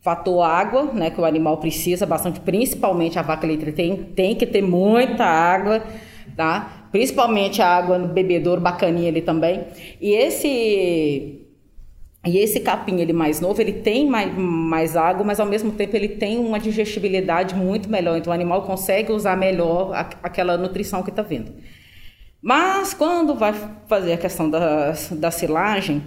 fator 0.00 0.42
água, 0.42 0.92
né, 0.92 1.10
que 1.10 1.20
o 1.20 1.24
animal 1.24 1.58
precisa 1.58 2.04
bastante, 2.04 2.40
principalmente 2.40 3.18
a 3.18 3.22
vaca 3.22 3.46
leiteira 3.46 3.72
tem 3.72 3.96
tem 3.96 4.34
que 4.34 4.46
ter 4.46 4.62
muita 4.62 5.24
água, 5.24 5.84
tá? 6.36 6.83
Principalmente 6.94 7.60
a 7.60 7.66
água 7.66 7.98
no 7.98 8.06
bebedouro 8.06 8.60
bacaninha 8.60 9.08
ali 9.08 9.20
também. 9.20 9.64
E 10.00 10.12
esse 10.12 11.40
e 12.24 12.38
esse 12.38 12.60
capim 12.60 13.00
ele 13.00 13.12
mais 13.12 13.40
novo, 13.40 13.60
ele 13.60 13.72
tem 13.72 14.08
mais, 14.08 14.32
mais 14.38 14.96
água, 14.96 15.24
mas 15.24 15.40
ao 15.40 15.46
mesmo 15.46 15.72
tempo 15.72 15.96
ele 15.96 16.06
tem 16.06 16.38
uma 16.38 16.60
digestibilidade 16.60 17.52
muito 17.56 17.90
melhor. 17.90 18.16
Então 18.16 18.30
o 18.30 18.34
animal 18.34 18.62
consegue 18.62 19.10
usar 19.10 19.36
melhor 19.36 19.92
a, 19.92 20.08
aquela 20.22 20.56
nutrição 20.56 21.02
que 21.02 21.10
está 21.10 21.20
vindo. 21.20 21.52
Mas 22.40 22.94
quando 22.94 23.34
vai 23.34 23.52
fazer 23.88 24.12
a 24.12 24.16
questão 24.16 24.48
da, 24.48 24.94
da 25.10 25.32
silagem, 25.32 26.00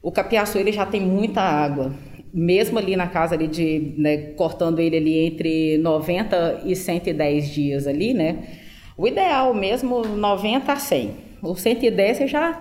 o 0.00 0.12
capiaçu 0.12 0.56
ele 0.56 0.70
já 0.70 0.86
tem 0.86 1.00
muita 1.00 1.40
água. 1.40 1.92
Mesmo 2.32 2.78
ali 2.78 2.94
na 2.94 3.08
casa 3.08 3.34
ali 3.34 3.48
de, 3.48 3.92
né, 3.98 4.18
cortando 4.36 4.78
ele 4.78 4.98
ali 4.98 5.18
entre 5.18 5.78
90 5.78 6.62
e 6.64 6.76
110 6.76 7.48
dias 7.48 7.88
ali, 7.88 8.14
né? 8.14 8.67
O 8.98 9.06
ideal 9.06 9.54
mesmo, 9.54 10.02
90 10.02 10.72
a 10.72 10.76
100. 10.76 11.14
O 11.40 11.54
110 11.54 12.16
você 12.16 12.26
já, 12.26 12.60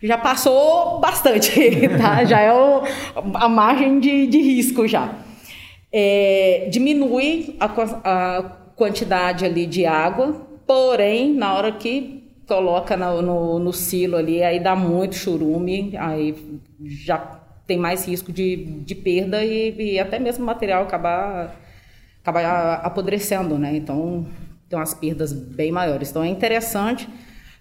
já 0.00 0.16
passou 0.16 1.00
bastante, 1.00 1.50
tá? 2.00 2.24
já 2.24 2.38
é 2.38 2.52
o, 2.52 2.84
a 3.34 3.48
margem 3.48 3.98
de, 3.98 4.28
de 4.28 4.40
risco 4.40 4.86
já. 4.86 5.12
É, 5.92 6.68
diminui 6.70 7.56
a, 7.58 7.66
a, 7.66 8.42
quantidade 8.76 9.44
ali 9.44 9.66
de 9.66 9.84
água, 9.84 10.46
porém, 10.64 11.34
na 11.34 11.52
hora 11.52 11.72
que 11.72 12.22
coloca 12.46 12.96
no, 12.96 13.20
no, 13.20 13.58
no 13.58 13.72
silo 13.72 14.16
ali, 14.16 14.40
aí 14.40 14.60
dá 14.60 14.76
muito 14.76 15.16
churume, 15.16 15.96
aí 15.98 16.34
já 16.80 17.18
tem 17.66 17.76
mais 17.76 18.06
risco 18.06 18.32
de, 18.32 18.56
de 18.56 18.94
perda 18.94 19.44
e, 19.44 19.94
e 19.94 19.98
até 19.98 20.20
mesmo 20.20 20.44
o 20.44 20.46
material 20.46 20.84
acabar, 20.84 21.56
acabar 22.22 22.74
apodrecendo, 22.84 23.58
né? 23.58 23.76
Então, 23.76 24.26
tem 24.72 24.78
umas 24.78 24.94
perdas 24.94 25.34
bem 25.34 25.70
maiores. 25.70 26.08
Então 26.08 26.24
é 26.24 26.28
interessante 26.28 27.06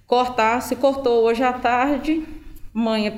cortar. 0.08 0.62
Se 0.62 0.78
cortou 0.78 1.26
hoje 1.26 1.44
à 1.44 1.52
tarde, 1.52 2.24
manhã 2.74 3.12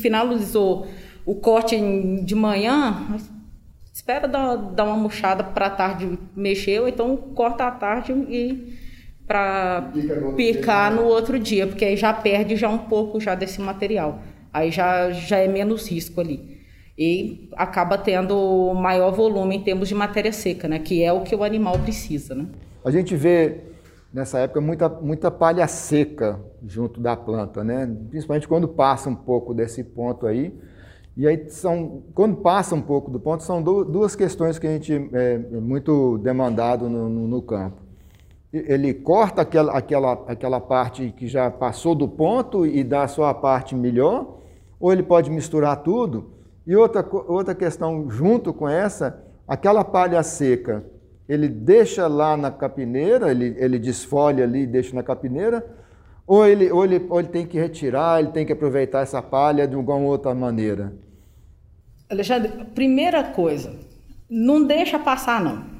finalizou 0.00 0.88
o 1.24 1.36
corte 1.36 1.76
de 2.24 2.34
manhã, 2.34 3.06
espera 3.94 4.26
dar, 4.26 4.56
dar 4.56 4.84
uma 4.84 4.96
murchada 4.96 5.44
para 5.44 5.66
a 5.66 5.70
tarde 5.70 6.18
mexer, 6.34 6.80
ou 6.80 6.88
então 6.88 7.16
corta 7.16 7.66
à 7.66 7.70
tarde 7.70 8.12
e 8.12 8.76
para 9.28 9.92
picar 10.36 10.92
no 10.92 11.04
outro 11.04 11.38
dia, 11.38 11.68
porque 11.68 11.84
aí 11.84 11.96
já 11.96 12.12
perde 12.12 12.56
já 12.56 12.68
um 12.68 12.78
pouco 12.78 13.20
já 13.20 13.36
desse 13.36 13.60
material. 13.60 14.20
Aí 14.52 14.72
já, 14.72 15.12
já 15.12 15.36
é 15.36 15.46
menos 15.46 15.88
risco 15.88 16.20
ali. 16.20 16.58
E 16.98 17.48
acaba 17.56 17.96
tendo 17.96 18.74
maior 18.74 19.12
volume 19.12 19.56
em 19.56 19.60
termos 19.62 19.88
de 19.88 19.94
matéria 19.94 20.32
seca, 20.32 20.66
né? 20.66 20.80
Que 20.80 21.04
é 21.04 21.12
o 21.12 21.20
que 21.20 21.36
o 21.36 21.44
animal 21.44 21.78
precisa, 21.78 22.34
né? 22.34 22.46
A 22.84 22.90
gente 22.90 23.14
vê 23.14 23.60
nessa 24.12 24.38
época, 24.38 24.60
muita, 24.60 24.88
muita 24.88 25.30
palha 25.30 25.66
seca 25.68 26.40
junto 26.66 27.00
da 27.00 27.16
planta, 27.16 27.62
né? 27.62 27.86
Principalmente 28.08 28.48
quando 28.48 28.66
passa 28.66 29.08
um 29.08 29.14
pouco 29.14 29.54
desse 29.54 29.84
ponto 29.84 30.26
aí. 30.26 30.58
E 31.16 31.26
aí 31.26 31.48
são, 31.50 32.02
quando 32.14 32.36
passa 32.36 32.74
um 32.74 32.80
pouco 32.80 33.10
do 33.10 33.20
ponto, 33.20 33.42
são 33.42 33.62
duas 33.62 34.16
questões 34.16 34.58
que 34.58 34.66
a 34.66 34.70
gente 34.70 34.94
é, 35.12 35.34
é 35.34 35.60
muito 35.60 36.18
demandado 36.18 36.88
no, 36.88 37.08
no, 37.08 37.28
no 37.28 37.42
campo. 37.42 37.82
Ele 38.52 38.94
corta 38.94 39.42
aquela, 39.42 39.72
aquela, 39.76 40.12
aquela 40.26 40.60
parte 40.60 41.12
que 41.16 41.28
já 41.28 41.50
passou 41.50 41.94
do 41.94 42.08
ponto 42.08 42.66
e 42.66 42.82
dá 42.82 43.06
só 43.06 43.26
a 43.26 43.34
parte 43.34 43.76
melhor, 43.76 44.38
ou 44.80 44.92
ele 44.92 45.02
pode 45.02 45.30
misturar 45.30 45.82
tudo. 45.82 46.30
E 46.66 46.74
outra, 46.74 47.06
outra 47.28 47.54
questão 47.54 48.10
junto 48.10 48.52
com 48.52 48.68
essa, 48.68 49.22
aquela 49.46 49.84
palha 49.84 50.22
seca, 50.22 50.84
ele 51.30 51.46
deixa 51.46 52.08
lá 52.08 52.36
na 52.36 52.50
capineira, 52.50 53.30
ele, 53.30 53.54
ele 53.56 53.78
desfolha 53.78 54.42
ali 54.42 54.62
e 54.62 54.66
deixa 54.66 54.96
na 54.96 55.02
capineira, 55.02 55.64
ou 56.26 56.44
ele, 56.44 56.72
ou, 56.72 56.84
ele, 56.84 57.06
ou 57.08 57.20
ele 57.20 57.28
tem 57.28 57.46
que 57.46 57.56
retirar, 57.56 58.18
ele 58.18 58.32
tem 58.32 58.44
que 58.44 58.52
aproveitar 58.52 59.02
essa 59.02 59.22
palha 59.22 59.64
de 59.68 59.76
alguma 59.76 59.98
outra 59.98 60.34
maneira? 60.34 60.92
Alexandre, 62.10 62.50
primeira 62.74 63.22
coisa, 63.22 63.72
não 64.28 64.64
deixa 64.66 64.98
passar 64.98 65.40
não. 65.40 65.70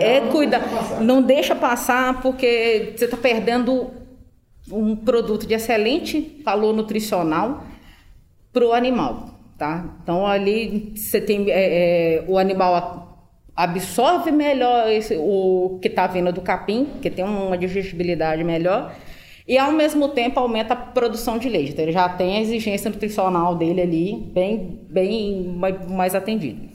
É 0.00 0.20
cuida, 0.32 0.60
não 1.00 1.22
deixa 1.22 1.54
passar 1.54 2.20
porque 2.22 2.94
você 2.96 3.04
está 3.04 3.16
perdendo 3.16 3.88
um 4.68 4.96
produto 4.96 5.46
de 5.46 5.54
excelente 5.54 6.42
valor 6.44 6.74
nutricional 6.74 7.62
para 8.52 8.66
o 8.66 8.72
animal, 8.72 9.38
tá? 9.56 9.96
Então 10.02 10.26
ali 10.26 10.92
você 10.96 11.20
tem 11.20 11.48
é, 11.48 12.16
é, 12.16 12.24
o 12.26 12.36
animal 12.36 13.01
absorve 13.54 14.30
melhor 14.30 14.88
esse, 14.90 15.16
o 15.18 15.78
que 15.80 15.88
está 15.88 16.06
vindo 16.06 16.32
do 16.32 16.40
capim, 16.40 16.86
que 17.00 17.10
tem 17.10 17.24
uma 17.24 17.56
digestibilidade 17.56 18.42
melhor, 18.42 18.94
e 19.46 19.58
ao 19.58 19.72
mesmo 19.72 20.08
tempo 20.08 20.38
aumenta 20.40 20.74
a 20.74 20.76
produção 20.76 21.36
de 21.38 21.48
leite. 21.48 21.72
Então 21.72 21.84
ele 21.84 21.92
já 21.92 22.08
tem 22.08 22.38
a 22.38 22.40
exigência 22.40 22.90
nutricional 22.90 23.54
dele 23.54 23.82
ali 23.82 24.30
bem, 24.32 24.80
bem 24.88 25.58
mais 25.90 26.14
atendido. 26.14 26.70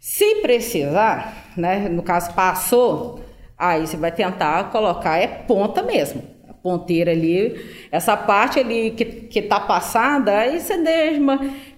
Se 0.00 0.36
precisar, 0.36 1.52
né, 1.56 1.88
no 1.88 2.02
caso 2.02 2.32
passou, 2.32 3.20
aí 3.58 3.86
você 3.86 3.96
vai 3.96 4.12
tentar 4.12 4.70
colocar 4.70 5.18
é 5.18 5.26
ponta 5.26 5.82
mesmo, 5.82 6.22
a 6.48 6.54
ponteira 6.54 7.10
ali, 7.10 7.60
essa 7.90 8.16
parte 8.16 8.60
ali 8.60 8.92
que, 8.92 9.04
que 9.04 9.42
tá 9.42 9.58
passada, 9.58 10.38
aí 10.38 10.60
você 10.60 10.78
deixa 10.78 11.20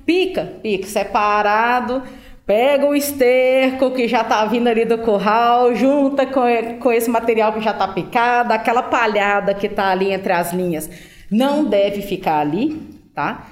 pica, 0.05 0.45
pica 0.63 0.87
separado, 0.87 2.03
Pega 2.51 2.85
o 2.85 2.97
esterco 2.97 3.93
que 3.93 4.09
já 4.09 4.23
está 4.23 4.45
vindo 4.45 4.67
ali 4.67 4.85
do 4.85 4.99
curral, 4.99 5.73
junta 5.73 6.27
com, 6.27 6.43
com 6.81 6.91
esse 6.91 7.09
material 7.09 7.53
que 7.53 7.61
já 7.61 7.71
está 7.71 7.87
picado, 7.87 8.53
aquela 8.53 8.83
palhada 8.83 9.55
que 9.55 9.69
está 9.69 9.91
ali 9.91 10.11
entre 10.11 10.33
as 10.33 10.53
linhas. 10.53 10.91
Não 11.31 11.65
deve 11.65 12.03
ficar 12.03 12.41
ali, 12.41 12.77
tá? 13.15 13.47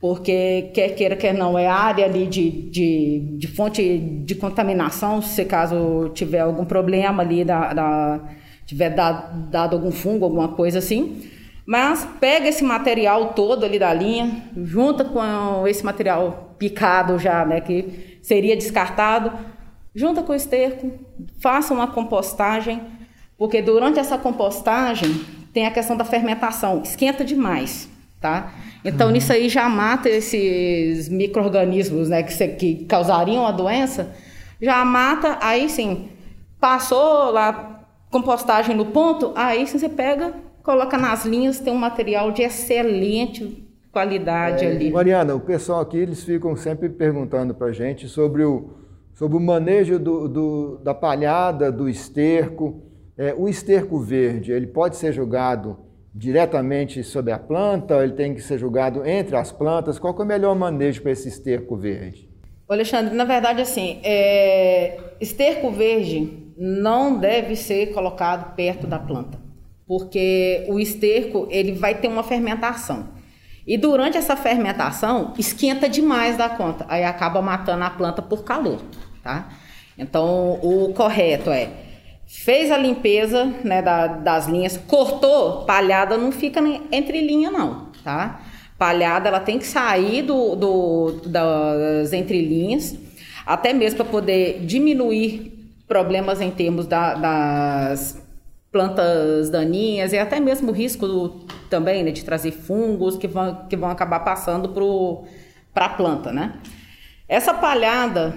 Porque 0.00 0.72
quer 0.74 0.96
queira, 0.96 1.14
quer 1.14 1.32
não, 1.32 1.56
é 1.56 1.68
área 1.68 2.06
ali 2.06 2.26
de, 2.26 2.50
de, 2.50 3.36
de 3.38 3.46
fonte 3.46 3.98
de 3.98 4.34
contaminação, 4.34 5.22
se 5.22 5.44
caso 5.44 6.10
tiver 6.12 6.40
algum 6.40 6.64
problema 6.64 7.22
ali, 7.22 7.44
da, 7.44 7.72
da 7.72 8.20
tiver 8.66 8.90
dado, 8.90 9.48
dado 9.48 9.76
algum 9.76 9.92
fungo, 9.92 10.24
alguma 10.24 10.48
coisa 10.48 10.80
assim. 10.80 11.22
Mas 11.64 12.04
pega 12.18 12.48
esse 12.48 12.64
material 12.64 13.32
todo 13.32 13.64
ali 13.64 13.78
da 13.78 13.94
linha, 13.94 14.42
junta 14.56 15.04
com 15.04 15.68
esse 15.68 15.84
material 15.84 16.56
picado 16.58 17.16
já, 17.16 17.44
né, 17.44 17.60
que 17.60 18.13
seria 18.24 18.56
descartado, 18.56 19.30
junta 19.94 20.22
com 20.22 20.32
o 20.32 20.34
esterco, 20.34 20.90
faça 21.40 21.74
uma 21.74 21.86
compostagem, 21.86 22.80
porque 23.36 23.60
durante 23.60 23.98
essa 23.98 24.16
compostagem 24.16 25.20
tem 25.52 25.66
a 25.66 25.70
questão 25.70 25.94
da 25.94 26.06
fermentação, 26.06 26.80
esquenta 26.82 27.22
demais, 27.22 27.86
tá? 28.22 28.54
Então, 28.82 29.08
uhum. 29.08 29.12
nisso 29.12 29.30
aí 29.30 29.50
já 29.50 29.68
mata 29.68 30.08
esses 30.08 31.10
micro-organismos 31.10 32.08
né, 32.08 32.22
que, 32.22 32.48
que 32.48 32.84
causariam 32.86 33.46
a 33.46 33.52
doença, 33.52 34.14
já 34.60 34.82
mata, 34.86 35.36
aí 35.42 35.68
sim, 35.68 36.08
passou 36.58 37.30
lá 37.30 37.86
compostagem 38.10 38.74
no 38.74 38.86
ponto, 38.86 39.32
aí 39.34 39.66
sim 39.66 39.78
você 39.78 39.88
pega, 39.88 40.32
coloca 40.62 40.96
nas 40.96 41.26
linhas, 41.26 41.60
tem 41.60 41.74
um 41.74 41.78
material 41.78 42.32
de 42.32 42.40
excelente 42.40 43.63
qualidade 43.94 44.64
é, 44.64 44.68
ali. 44.72 44.90
Mariana, 44.90 45.34
o 45.34 45.40
pessoal 45.40 45.80
aqui 45.80 45.96
eles 45.96 46.22
ficam 46.22 46.54
sempre 46.56 46.88
perguntando 46.88 47.54
para 47.54 47.68
a 47.68 47.72
gente 47.72 48.08
sobre 48.08 48.44
o, 48.44 48.70
sobre 49.14 49.36
o 49.36 49.40
manejo 49.40 49.98
do, 49.98 50.28
do 50.28 50.78
da 50.82 50.92
palhada, 50.92 51.72
do 51.72 51.88
esterco. 51.88 52.82
É, 53.16 53.32
o 53.32 53.48
esterco 53.48 53.98
verde, 54.00 54.50
ele 54.50 54.66
pode 54.66 54.96
ser 54.96 55.12
jogado 55.12 55.78
diretamente 56.12 57.02
sobre 57.02 57.32
a 57.32 57.38
planta, 57.38 58.02
ele 58.02 58.12
tem 58.12 58.34
que 58.34 58.42
ser 58.42 58.58
jogado 58.58 59.06
entre 59.06 59.36
as 59.36 59.52
plantas. 59.52 59.98
Qual 59.98 60.14
é 60.18 60.22
o 60.22 60.26
melhor 60.26 60.54
manejo 60.56 61.00
para 61.00 61.12
esse 61.12 61.28
esterco 61.28 61.76
verde? 61.76 62.28
Alexandre, 62.68 63.14
na 63.14 63.24
verdade, 63.24 63.62
assim, 63.62 64.00
é, 64.02 64.98
esterco 65.20 65.70
verde 65.70 66.52
não 66.56 67.18
deve 67.18 67.54
ser 67.56 67.92
colocado 67.92 68.54
perto 68.54 68.86
da 68.86 68.98
planta, 68.98 69.38
porque 69.86 70.64
o 70.68 70.80
esterco 70.80 71.46
ele 71.50 71.72
vai 71.72 71.94
ter 71.94 72.08
uma 72.08 72.22
fermentação. 72.22 73.13
E 73.66 73.78
durante 73.78 74.18
essa 74.18 74.36
fermentação, 74.36 75.32
esquenta 75.38 75.88
demais 75.88 76.36
da 76.36 76.48
conta, 76.48 76.84
aí 76.88 77.02
acaba 77.04 77.40
matando 77.40 77.84
a 77.84 77.90
planta 77.90 78.20
por 78.20 78.44
calor, 78.44 78.80
tá? 79.22 79.48
Então, 79.96 80.58
o 80.62 80.92
correto 80.92 81.50
é 81.50 81.70
fez 82.26 82.70
a 82.70 82.76
limpeza 82.76 83.44
né, 83.62 83.80
da, 83.80 84.06
das 84.06 84.46
linhas, 84.46 84.76
cortou, 84.76 85.64
palhada 85.64 86.16
não 86.16 86.32
fica 86.32 86.60
entre 86.90 87.20
linha 87.20 87.50
não, 87.50 87.88
tá? 88.02 88.40
Palhada 88.76 89.28
ela 89.28 89.40
tem 89.40 89.58
que 89.58 89.66
sair 89.66 90.22
do, 90.22 90.56
do 90.56 91.20
das 91.26 92.12
entrelinhas, 92.12 92.96
até 93.46 93.72
mesmo 93.72 93.98
para 93.98 94.06
poder 94.06 94.60
diminuir 94.66 95.52
problemas 95.86 96.40
em 96.40 96.50
termos 96.50 96.86
da, 96.86 97.14
das 97.14 98.23
plantas 98.74 99.50
daninhas 99.50 100.12
e 100.12 100.18
até 100.18 100.40
mesmo 100.40 100.72
o 100.72 100.74
risco 100.74 101.06
do, 101.06 101.46
também 101.70 102.02
né, 102.02 102.10
de 102.10 102.24
trazer 102.24 102.50
fungos 102.50 103.16
que 103.16 103.28
vão, 103.28 103.68
que 103.68 103.76
vão 103.76 103.88
acabar 103.88 104.18
passando 104.18 104.68
para 105.72 105.86
a 105.86 105.90
planta, 105.90 106.32
né? 106.32 106.54
Essa 107.28 107.54
palhada 107.54 108.34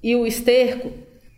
e 0.00 0.14
o 0.14 0.24
esterco, 0.24 0.92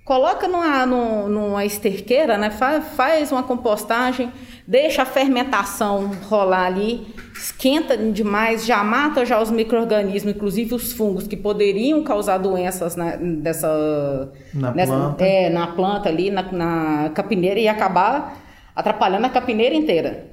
coloca 0.04 0.46
numa, 0.46 0.84
numa 0.84 1.64
esterqueira, 1.64 2.36
né? 2.36 2.50
Faz, 2.50 2.84
faz 2.88 3.32
uma 3.32 3.42
compostagem, 3.42 4.30
deixa 4.66 5.02
a 5.02 5.06
fermentação 5.06 6.10
rolar 6.28 6.66
ali, 6.66 7.06
esquenta 7.34 7.96
demais, 7.96 8.64
já 8.64 8.82
mata 8.82 9.24
já 9.24 9.40
os 9.40 9.50
micro-organismos, 9.50 10.34
inclusive 10.34 10.74
os 10.74 10.92
fungos 10.92 11.26
que 11.26 11.36
poderiam 11.36 12.02
causar 12.02 12.38
doenças 12.38 12.96
né, 12.96 13.18
dessa, 13.18 14.32
na, 14.52 14.70
nessa, 14.72 14.92
planta. 14.92 15.24
É, 15.24 15.50
na 15.50 15.66
planta 15.68 16.08
ali, 16.08 16.30
na, 16.30 16.42
na 16.50 17.10
capineira 17.10 17.60
e 17.60 17.68
acabar 17.68 18.38
atrapalhando 18.74 19.26
a 19.26 19.30
capineira 19.30 19.74
inteira. 19.74 20.26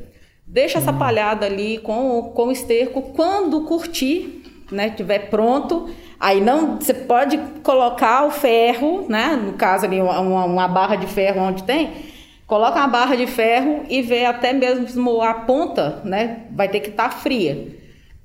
Deixa 0.47 0.79
essa 0.79 0.91
palhada 0.91 1.45
ali 1.45 1.77
com, 1.77 2.31
com 2.35 2.47
o 2.47 2.51
esterco. 2.51 3.01
Quando 3.13 3.61
curtir, 3.65 4.43
né, 4.71 4.89
tiver 4.89 5.29
pronto, 5.29 5.89
aí 6.19 6.41
não, 6.41 6.77
você 6.77 6.93
pode 6.93 7.37
colocar 7.63 8.25
o 8.25 8.31
ferro, 8.31 9.05
né, 9.07 9.39
no 9.41 9.53
caso 9.53 9.85
ali 9.85 10.01
uma, 10.01 10.19
uma 10.19 10.67
barra 10.67 10.95
de 10.95 11.07
ferro 11.07 11.41
onde 11.41 11.63
tem, 11.63 12.10
coloca 12.51 12.79
uma 12.79 12.87
barra 12.89 13.15
de 13.15 13.27
ferro 13.27 13.85
e 13.87 14.01
vê 14.01 14.25
até 14.25 14.51
mesmo 14.51 15.21
a 15.21 15.33
ponta, 15.33 16.01
né, 16.03 16.47
vai 16.51 16.67
ter 16.67 16.81
que 16.81 16.89
estar 16.89 17.07
tá 17.07 17.15
fria. 17.15 17.79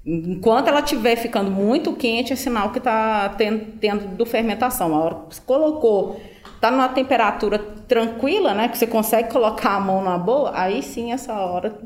Enquanto 0.04 0.66
ela 0.66 0.80
estiver 0.80 1.14
ficando 1.14 1.48
muito 1.48 1.92
quente, 1.92 2.32
é 2.32 2.36
sinal 2.36 2.72
que 2.72 2.78
está 2.78 3.28
tendo, 3.38 3.78
tendo 3.78 4.26
fermentação. 4.26 4.92
A 4.96 4.98
hora 4.98 5.14
que 5.14 5.36
você 5.36 5.42
colocou 5.46 6.20
tá 6.60 6.72
numa 6.72 6.88
temperatura 6.88 7.56
tranquila, 7.86 8.52
né, 8.52 8.66
que 8.66 8.76
você 8.76 8.88
consegue 8.88 9.30
colocar 9.30 9.76
a 9.76 9.80
mão 9.80 10.02
na 10.02 10.18
boa, 10.18 10.50
aí 10.54 10.82
sim 10.82 11.12
essa 11.12 11.32
hora 11.32 11.78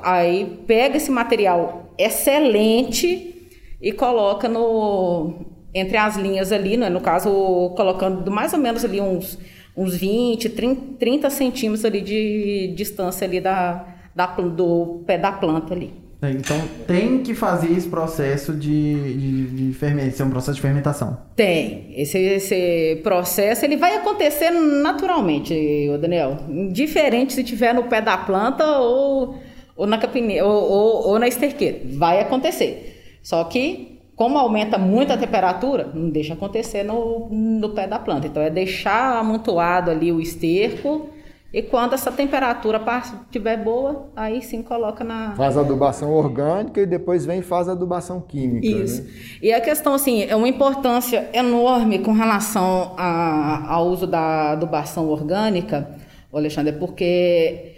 aí 0.00 0.62
pega 0.68 0.96
esse 0.96 1.10
material 1.10 1.92
excelente 1.98 3.50
e 3.82 3.90
coloca 3.90 4.48
no 4.48 5.44
entre 5.74 5.96
as 5.96 6.16
linhas 6.16 6.52
ali, 6.52 6.76
né, 6.76 6.88
no 6.88 7.00
caso 7.00 7.72
colocando 7.76 8.30
mais 8.30 8.52
ou 8.52 8.60
menos 8.60 8.84
ali 8.84 9.00
uns 9.00 9.36
uns 9.76 9.96
20, 9.96 10.48
30, 10.50 10.80
30 10.98 11.30
centímetros 11.30 11.84
ali 11.84 12.00
de 12.00 12.72
distância 12.76 13.26
ali 13.26 13.40
da, 13.40 13.86
da 14.14 14.26
do 14.26 15.02
pé 15.06 15.18
da 15.18 15.32
planta 15.32 15.74
ali. 15.74 16.04
É, 16.24 16.30
então 16.30 16.56
tem 16.86 17.22
que 17.22 17.34
fazer 17.34 17.70
esse 17.72 17.86
processo 17.86 18.54
de, 18.54 19.14
de, 19.14 19.46
de 19.46 19.72
fermentação, 19.74 20.26
um 20.26 20.30
processo 20.30 20.56
de 20.56 20.62
fermentação. 20.62 21.18
Tem. 21.36 21.92
Esse, 21.96 22.18
esse 22.18 23.00
processo 23.02 23.64
ele 23.64 23.76
vai 23.76 23.96
acontecer 23.96 24.50
naturalmente, 24.50 25.54
Daniel. 26.00 26.38
Diferente 26.72 27.34
se 27.34 27.44
tiver 27.44 27.74
no 27.74 27.84
pé 27.84 28.00
da 28.00 28.16
planta 28.16 28.64
ou, 28.78 29.38
ou 29.76 29.86
na 29.86 29.98
capineira 29.98 30.46
ou, 30.46 30.70
ou, 30.70 31.08
ou 31.08 31.18
na 31.18 31.28
esterqueira. 31.28 31.80
Vai 31.92 32.20
acontecer. 32.20 33.18
Só 33.22 33.44
que, 33.44 33.93
como 34.16 34.38
aumenta 34.38 34.78
muito 34.78 35.12
a 35.12 35.16
temperatura, 35.16 35.90
não 35.92 36.08
deixa 36.08 36.34
acontecer 36.34 36.84
no, 36.84 37.28
no 37.30 37.70
pé 37.70 37.86
da 37.86 37.98
planta. 37.98 38.26
Então 38.26 38.42
é 38.42 38.50
deixar 38.50 39.18
amontoado 39.18 39.90
ali 39.90 40.12
o 40.12 40.20
esterco 40.20 41.08
E 41.54 41.62
quando 41.62 41.92
essa 41.92 42.10
temperatura 42.10 42.82
estiver 43.24 43.56
boa, 43.62 44.08
aí 44.16 44.42
sim 44.42 44.60
coloca 44.60 45.04
na. 45.04 45.36
Faz 45.36 45.56
adubação 45.56 46.12
orgânica 46.12 46.80
e 46.80 46.86
depois 46.86 47.24
vem 47.24 47.38
e 47.38 47.42
faz 47.42 47.68
adubação 47.68 48.20
química. 48.20 48.66
Isso. 48.66 49.04
Né? 49.04 49.10
E 49.40 49.52
a 49.52 49.60
questão, 49.60 49.94
assim, 49.94 50.24
é 50.24 50.34
uma 50.34 50.48
importância 50.48 51.30
enorme 51.32 52.00
com 52.00 52.10
relação 52.12 52.94
a, 52.96 53.72
ao 53.72 53.86
uso 53.86 54.04
da 54.04 54.50
adubação 54.50 55.08
orgânica, 55.08 55.88
Alexandre, 56.32 56.72
porque 56.72 57.72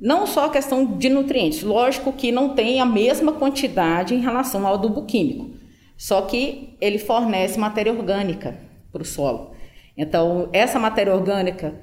não 0.00 0.26
só 0.26 0.46
a 0.46 0.50
questão 0.50 0.84
de 0.84 1.08
nutrientes, 1.08 1.62
lógico 1.62 2.12
que 2.12 2.32
não 2.32 2.48
tem 2.48 2.80
a 2.80 2.84
mesma 2.84 3.30
quantidade 3.30 4.12
em 4.12 4.20
relação 4.20 4.66
ao 4.66 4.74
adubo 4.74 5.02
químico, 5.02 5.59
só 6.00 6.22
que 6.22 6.78
ele 6.80 6.98
fornece 6.98 7.60
matéria 7.60 7.92
orgânica 7.92 8.56
para 8.90 9.02
o 9.02 9.04
solo. 9.04 9.50
Então, 9.94 10.48
essa 10.50 10.78
matéria 10.78 11.14
orgânica 11.14 11.74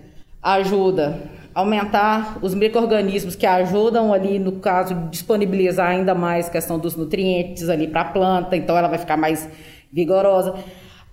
ajuda 0.41 1.21
aumentar 1.53 2.39
os 2.41 2.55
micro-organismos 2.55 3.35
que 3.35 3.45
ajudam 3.45 4.11
ali, 4.11 4.39
no 4.39 4.53
caso, 4.53 4.95
disponibilizar 5.11 5.89
ainda 5.89 6.15
mais 6.15 6.47
a 6.47 6.51
questão 6.51 6.79
dos 6.79 6.95
nutrientes 6.95 7.69
ali 7.69 7.87
para 7.87 8.01
a 8.01 8.05
planta, 8.05 8.57
então 8.57 8.75
ela 8.75 8.87
vai 8.87 8.97
ficar 8.97 9.17
mais 9.17 9.47
vigorosa. 9.93 10.55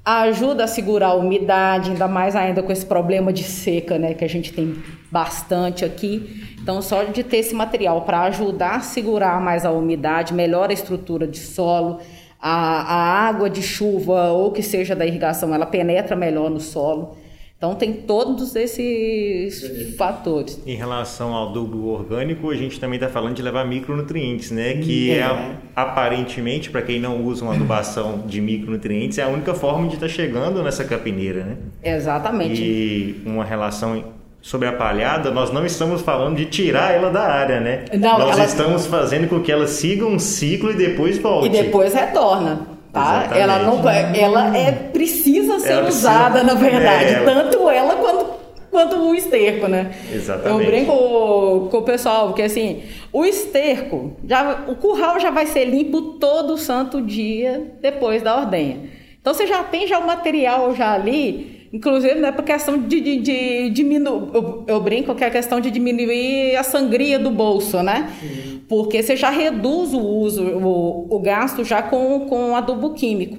Ajuda 0.02 0.64
a 0.64 0.66
segurar 0.66 1.08
a 1.08 1.14
umidade, 1.14 1.90
ainda 1.90 2.08
mais 2.08 2.34
ainda 2.34 2.62
com 2.62 2.72
esse 2.72 2.86
problema 2.86 3.34
de 3.34 3.44
seca, 3.44 3.98
né, 3.98 4.14
que 4.14 4.24
a 4.24 4.28
gente 4.28 4.50
tem 4.50 4.82
bastante 5.12 5.84
aqui. 5.84 6.56
Então, 6.58 6.80
só 6.80 7.04
de 7.04 7.22
ter 7.22 7.36
esse 7.36 7.54
material 7.54 8.00
para 8.00 8.22
ajudar 8.22 8.76
a 8.76 8.80
segurar 8.80 9.38
mais 9.42 9.66
a 9.66 9.70
umidade, 9.70 10.32
melhora 10.32 10.72
a 10.72 10.74
estrutura 10.74 11.26
de 11.26 11.38
solo, 11.38 12.00
a, 12.46 12.50
a 12.50 13.26
água 13.26 13.48
de 13.48 13.62
chuva 13.62 14.28
ou 14.28 14.52
que 14.52 14.62
seja 14.62 14.94
da 14.94 15.06
irrigação, 15.06 15.54
ela 15.54 15.64
penetra 15.64 16.14
melhor 16.14 16.50
no 16.50 16.60
solo. 16.60 17.16
Então 17.56 17.74
tem 17.74 17.94
todos 17.94 18.54
esses 18.54 19.96
fatores. 19.96 20.60
Em 20.66 20.76
relação 20.76 21.32
ao 21.32 21.48
adubo 21.48 21.86
orgânico, 21.86 22.50
a 22.50 22.54
gente 22.54 22.78
também 22.78 22.98
está 22.98 23.08
falando 23.08 23.34
de 23.34 23.40
levar 23.40 23.64
micronutrientes, 23.64 24.50
né? 24.50 24.74
Que 24.74 25.12
é, 25.12 25.20
é 25.20 25.56
aparentemente, 25.74 26.68
para 26.68 26.82
quem 26.82 27.00
não 27.00 27.24
usa 27.24 27.46
uma 27.46 27.54
adubação 27.54 28.24
de 28.26 28.42
micronutrientes, 28.42 29.16
é 29.16 29.22
a 29.22 29.28
única 29.28 29.54
forma 29.54 29.88
de 29.88 29.94
estar 29.94 30.06
tá 30.06 30.12
chegando 30.12 30.62
nessa 30.62 30.84
capineira, 30.84 31.44
né? 31.44 31.56
Exatamente. 31.82 32.62
E 32.62 33.22
uma 33.24 33.44
relação 33.44 34.04
sobre 34.44 34.68
a 34.68 34.72
palhada, 34.74 35.30
nós 35.30 35.50
não 35.50 35.64
estamos 35.64 36.02
falando 36.02 36.36
de 36.36 36.44
tirar 36.44 36.92
ela 36.92 37.08
da 37.08 37.22
área, 37.22 37.60
né? 37.60 37.86
Não, 37.94 38.18
nós 38.18 38.36
ela... 38.36 38.44
estamos 38.44 38.84
fazendo 38.84 39.26
com 39.26 39.40
que 39.40 39.50
ela 39.50 39.66
siga 39.66 40.04
um 40.04 40.18
ciclo 40.18 40.70
e 40.70 40.74
depois 40.74 41.16
volte. 41.16 41.46
E 41.46 41.62
depois 41.62 41.94
retorna. 41.94 42.68
Tá? 42.92 43.30
Ela 43.34 43.60
não 43.60 43.82
ela 43.88 44.56
é 44.56 44.70
precisa 44.70 45.58
ser 45.58 45.72
ela 45.72 45.88
usada 45.88 46.40
precisa, 46.40 46.54
na 46.54 46.60
verdade, 46.60 47.14
é, 47.14 47.24
tanto 47.24 47.68
ela 47.70 47.96
quanto 47.96 48.34
quanto 48.70 48.96
o 48.96 49.14
esterco, 49.14 49.66
né? 49.66 49.92
Exatamente. 50.12 50.64
Eu 50.64 50.70
brinco 50.70 51.68
com 51.70 51.78
o 51.78 51.82
pessoal, 51.82 52.26
porque 52.26 52.42
assim, 52.42 52.82
o 53.12 53.24
esterco, 53.24 54.16
já, 54.28 54.64
o 54.68 54.74
curral 54.76 55.18
já 55.18 55.30
vai 55.30 55.46
ser 55.46 55.64
limpo 55.64 56.18
todo 56.18 56.58
santo 56.58 57.00
dia 57.00 57.72
depois 57.80 58.20
da 58.20 58.36
ordenha. 58.36 58.90
Então 59.20 59.32
você 59.32 59.46
já 59.46 59.64
tem 59.64 59.86
já 59.86 59.98
o 59.98 60.06
material 60.06 60.74
já 60.74 60.92
ali 60.92 61.63
Inclusive, 61.74 62.14
não 62.20 62.28
é 62.28 62.30
por 62.30 62.44
questão 62.44 62.78
de, 62.78 63.00
de, 63.00 63.16
de 63.16 63.70
diminuir. 63.70 64.30
Eu, 64.32 64.64
eu, 64.64 64.80
brinco 64.80 65.12
que 65.12 65.24
é 65.24 65.26
a 65.26 65.30
questão 65.30 65.60
de 65.60 65.72
diminuir 65.72 66.54
a 66.54 66.62
sangria 66.62 67.18
do 67.18 67.30
bolso, 67.30 67.82
né? 67.82 68.14
Sim. 68.20 68.62
Porque 68.68 69.02
você 69.02 69.16
já 69.16 69.28
reduz 69.28 69.92
o 69.92 69.98
uso, 69.98 70.44
o, 70.44 71.16
o 71.16 71.18
gasto 71.18 71.64
já 71.64 71.82
com, 71.82 72.26
com 72.28 72.54
adubo 72.54 72.94
químico. 72.94 73.38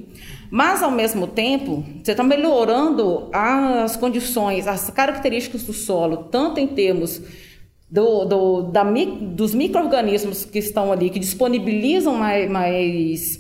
Mas, 0.52 0.84
ao 0.84 0.92
mesmo 0.92 1.28
tempo, 1.28 1.86
você 2.04 2.12
está 2.12 2.26
melhorando 2.26 3.30
as 3.32 3.96
condições, 3.96 4.68
as 4.68 4.90
características 4.90 5.64
do 5.64 5.72
solo, 5.72 6.28
tanto 6.30 6.60
em 6.60 6.68
termos 6.68 7.22
do, 7.90 8.26
do, 8.26 8.62
da, 8.64 8.84
dos 8.84 9.56
micro-organismos 9.56 10.44
que 10.44 10.60
estão 10.60 10.92
ali, 10.92 11.10
que 11.10 11.20
disponibilizam 11.20 12.16
mais, 12.16 12.52
mais, 12.52 13.40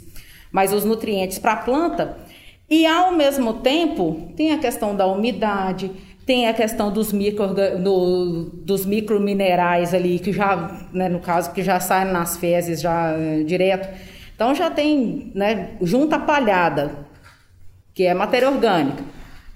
mais 0.53 0.71
os 0.71 0.85
nutrientes 0.85 1.37
para 1.37 1.51
a 1.51 1.57
planta, 1.57 2.17
e 2.69 2.85
ao 2.85 3.11
mesmo 3.11 3.53
tempo, 3.53 4.29
tem 4.35 4.51
a 4.51 4.57
questão 4.57 4.95
da 4.95 5.05
umidade, 5.05 5.91
tem 6.25 6.47
a 6.47 6.53
questão 6.53 6.91
dos 6.91 7.13
micro 7.13 7.47
no, 7.79 8.45
dos 8.49 8.85
microminerais 8.85 9.93
ali 9.93 10.17
que 10.17 10.33
já, 10.33 10.87
né, 10.91 11.07
no 11.07 11.19
caso 11.19 11.51
que 11.51 11.61
já 11.61 11.79
saem 11.79 12.11
nas 12.11 12.37
fezes 12.37 12.81
já 12.81 13.11
é, 13.11 13.43
direto. 13.43 13.87
Então 14.33 14.55
já 14.55 14.71
tem, 14.71 15.31
né, 15.35 15.71
junta 15.81 16.17
palhada, 16.17 17.05
que 17.93 18.03
é 18.03 18.13
matéria 18.13 18.49
orgânica, 18.49 19.03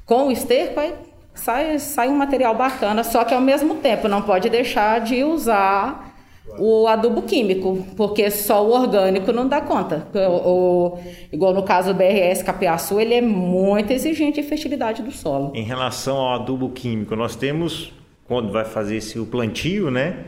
com 0.05 0.27
o 0.27 0.31
esterco 0.31 0.79
aí 0.79 0.93
sai 1.33 1.79
sai 1.79 2.09
um 2.09 2.15
material 2.15 2.55
bacana, 2.55 3.03
só 3.03 3.23
que 3.23 3.33
ao 3.33 3.41
mesmo 3.41 3.75
tempo 3.75 4.07
não 4.07 4.21
pode 4.21 4.49
deixar 4.49 4.99
de 5.01 5.23
usar 5.23 6.08
o 6.57 6.87
adubo 6.87 7.21
químico, 7.21 7.85
porque 7.95 8.29
só 8.31 8.65
o 8.65 8.71
orgânico 8.71 9.31
não 9.31 9.47
dá 9.47 9.61
conta. 9.61 10.07
O, 10.13 10.49
o, 10.49 10.99
igual 11.31 11.53
no 11.53 11.63
caso 11.63 11.93
do 11.93 11.97
BRS 11.97 12.43
Capiaçu, 12.43 12.99
ele 12.99 13.13
é 13.13 13.21
muito 13.21 13.91
exigente 13.91 14.39
em 14.39 14.43
fertilidade 14.43 15.01
do 15.01 15.11
solo. 15.11 15.51
Em 15.55 15.63
relação 15.63 16.17
ao 16.17 16.41
adubo 16.41 16.69
químico, 16.69 17.15
nós 17.15 17.35
temos, 17.35 17.93
quando 18.27 18.51
vai 18.51 18.65
fazer 18.65 18.97
esse, 18.97 19.19
o 19.19 19.25
plantio, 19.25 19.91
né? 19.91 20.25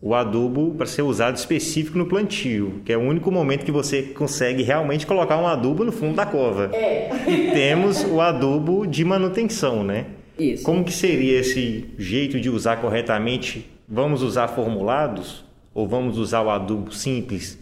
O 0.00 0.14
adubo 0.14 0.74
para 0.74 0.86
ser 0.86 1.02
usado 1.02 1.36
específico 1.36 1.96
no 1.96 2.06
plantio, 2.06 2.82
que 2.84 2.92
é 2.92 2.96
o 2.96 3.00
único 3.00 3.30
momento 3.30 3.64
que 3.64 3.72
você 3.72 4.02
consegue 4.02 4.62
realmente 4.62 5.06
colocar 5.06 5.38
um 5.38 5.46
adubo 5.46 5.82
no 5.82 5.92
fundo 5.92 6.14
da 6.14 6.26
cova. 6.26 6.70
É. 6.74 7.10
E 7.26 7.52
temos 7.52 8.04
o 8.04 8.20
adubo 8.20 8.86
de 8.86 9.02
manutenção, 9.02 9.82
né? 9.82 10.06
Isso. 10.38 10.62
Como 10.62 10.84
que 10.84 10.92
seria 10.92 11.40
esse 11.40 11.86
jeito 11.96 12.38
de 12.38 12.50
usar 12.50 12.76
corretamente 12.76 13.73
Vamos 13.88 14.22
usar 14.22 14.48
formulados 14.48 15.44
ou 15.74 15.86
vamos 15.86 16.18
usar 16.18 16.42
o 16.42 16.50
adubo 16.50 16.92
simples? 16.92 17.58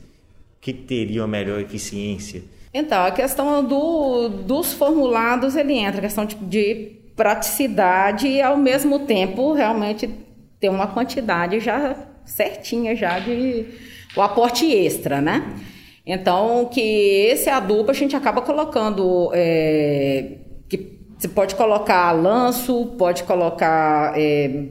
Que 0.61 0.73
teria 0.73 1.25
a 1.25 1.27
melhor 1.27 1.61
eficiência? 1.61 2.43
Então, 2.73 3.05
a 3.05 3.11
questão 3.11 3.65
do, 3.65 4.29
dos 4.29 4.73
formulados, 4.73 5.57
ele 5.57 5.75
entra, 5.75 5.99
a 5.99 6.03
questão 6.03 6.25
de, 6.25 6.37
de 6.37 6.93
praticidade 7.17 8.27
e, 8.27 8.41
ao 8.41 8.57
mesmo 8.57 9.01
tempo, 9.01 9.53
realmente 9.53 10.09
ter 10.59 10.69
uma 10.69 10.87
quantidade 10.87 11.61
já 11.61 11.97
certinha 12.25 12.95
já 12.95 13.19
de 13.19 13.67
o 14.17 14.23
aporte 14.23 14.71
extra, 14.71 15.21
né? 15.21 15.55
Então, 16.07 16.67
que 16.67 16.81
esse 17.31 17.49
adubo 17.51 17.91
a 17.91 17.95
gente 17.95 18.17
acaba 18.17 18.41
colocando, 18.43 19.31
é, 19.35 20.39
que 20.69 20.99
você 21.19 21.29
pode 21.29 21.55
colocar 21.55 22.11
lanço, 22.13 22.95
pode 22.99 23.23
colocar 23.25 24.19
é, 24.19 24.67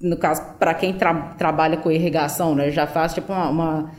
no 0.00 0.16
caso, 0.16 0.54
para 0.58 0.74
quem 0.74 0.92
tra 0.92 1.12
trabalha 1.36 1.76
com 1.76 1.90
irrigação, 1.90 2.54
né, 2.54 2.70
já 2.70 2.86
faz 2.86 3.14
tipo 3.14 3.32
uma, 3.32 3.48
uma, 3.50 3.92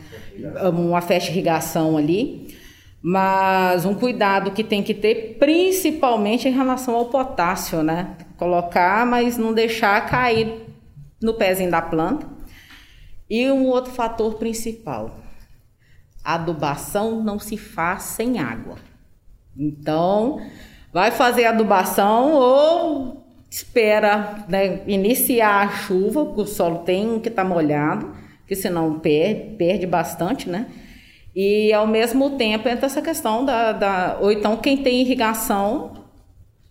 uma 0.69 1.01
festa 1.01 1.29
irrigação 1.29 1.97
ali. 1.97 2.57
Mas 3.01 3.85
um 3.85 3.93
cuidado 3.93 4.51
que 4.51 4.63
tem 4.63 4.83
que 4.83 4.93
ter, 4.93 5.37
principalmente 5.39 6.49
em 6.49 6.51
relação 6.51 6.95
ao 6.95 7.05
potássio, 7.05 7.81
né? 7.81 8.17
Colocar, 8.35 9.05
mas 9.05 9.37
não 9.37 9.53
deixar 9.53 10.05
cair 10.05 10.65
no 11.21 11.33
pezinho 11.33 11.71
da 11.71 11.81
planta. 11.81 12.27
E 13.29 13.49
um 13.49 13.67
outro 13.67 13.93
fator 13.93 14.35
principal: 14.35 15.17
adubação 16.25 17.23
não 17.23 17.39
se 17.39 17.55
faz 17.55 18.03
sem 18.03 18.37
água. 18.37 18.75
Então, 19.57 20.41
vai 20.91 21.11
fazer 21.11 21.45
adubação 21.45 22.33
ou 22.33 23.28
espera 23.49 24.45
né, 24.47 24.81
iniciar 24.87 25.67
a 25.67 25.69
chuva, 25.69 26.25
porque 26.25 26.41
o 26.41 26.45
solo 26.45 26.79
tem 26.79 27.19
que 27.19 27.29
estar 27.29 27.43
tá 27.43 27.49
molhado, 27.49 28.13
que 28.47 28.55
senão 28.55 28.99
perde, 28.99 29.55
perde 29.55 29.87
bastante, 29.87 30.49
né? 30.49 30.67
E 31.35 31.71
ao 31.73 31.87
mesmo 31.87 32.31
tempo 32.31 32.67
entra 32.67 32.85
essa 32.85 33.01
questão 33.01 33.45
da, 33.45 33.71
da. 33.71 34.17
Ou 34.19 34.31
então 34.31 34.57
quem 34.57 34.77
tem 34.77 35.01
irrigação, 35.01 35.93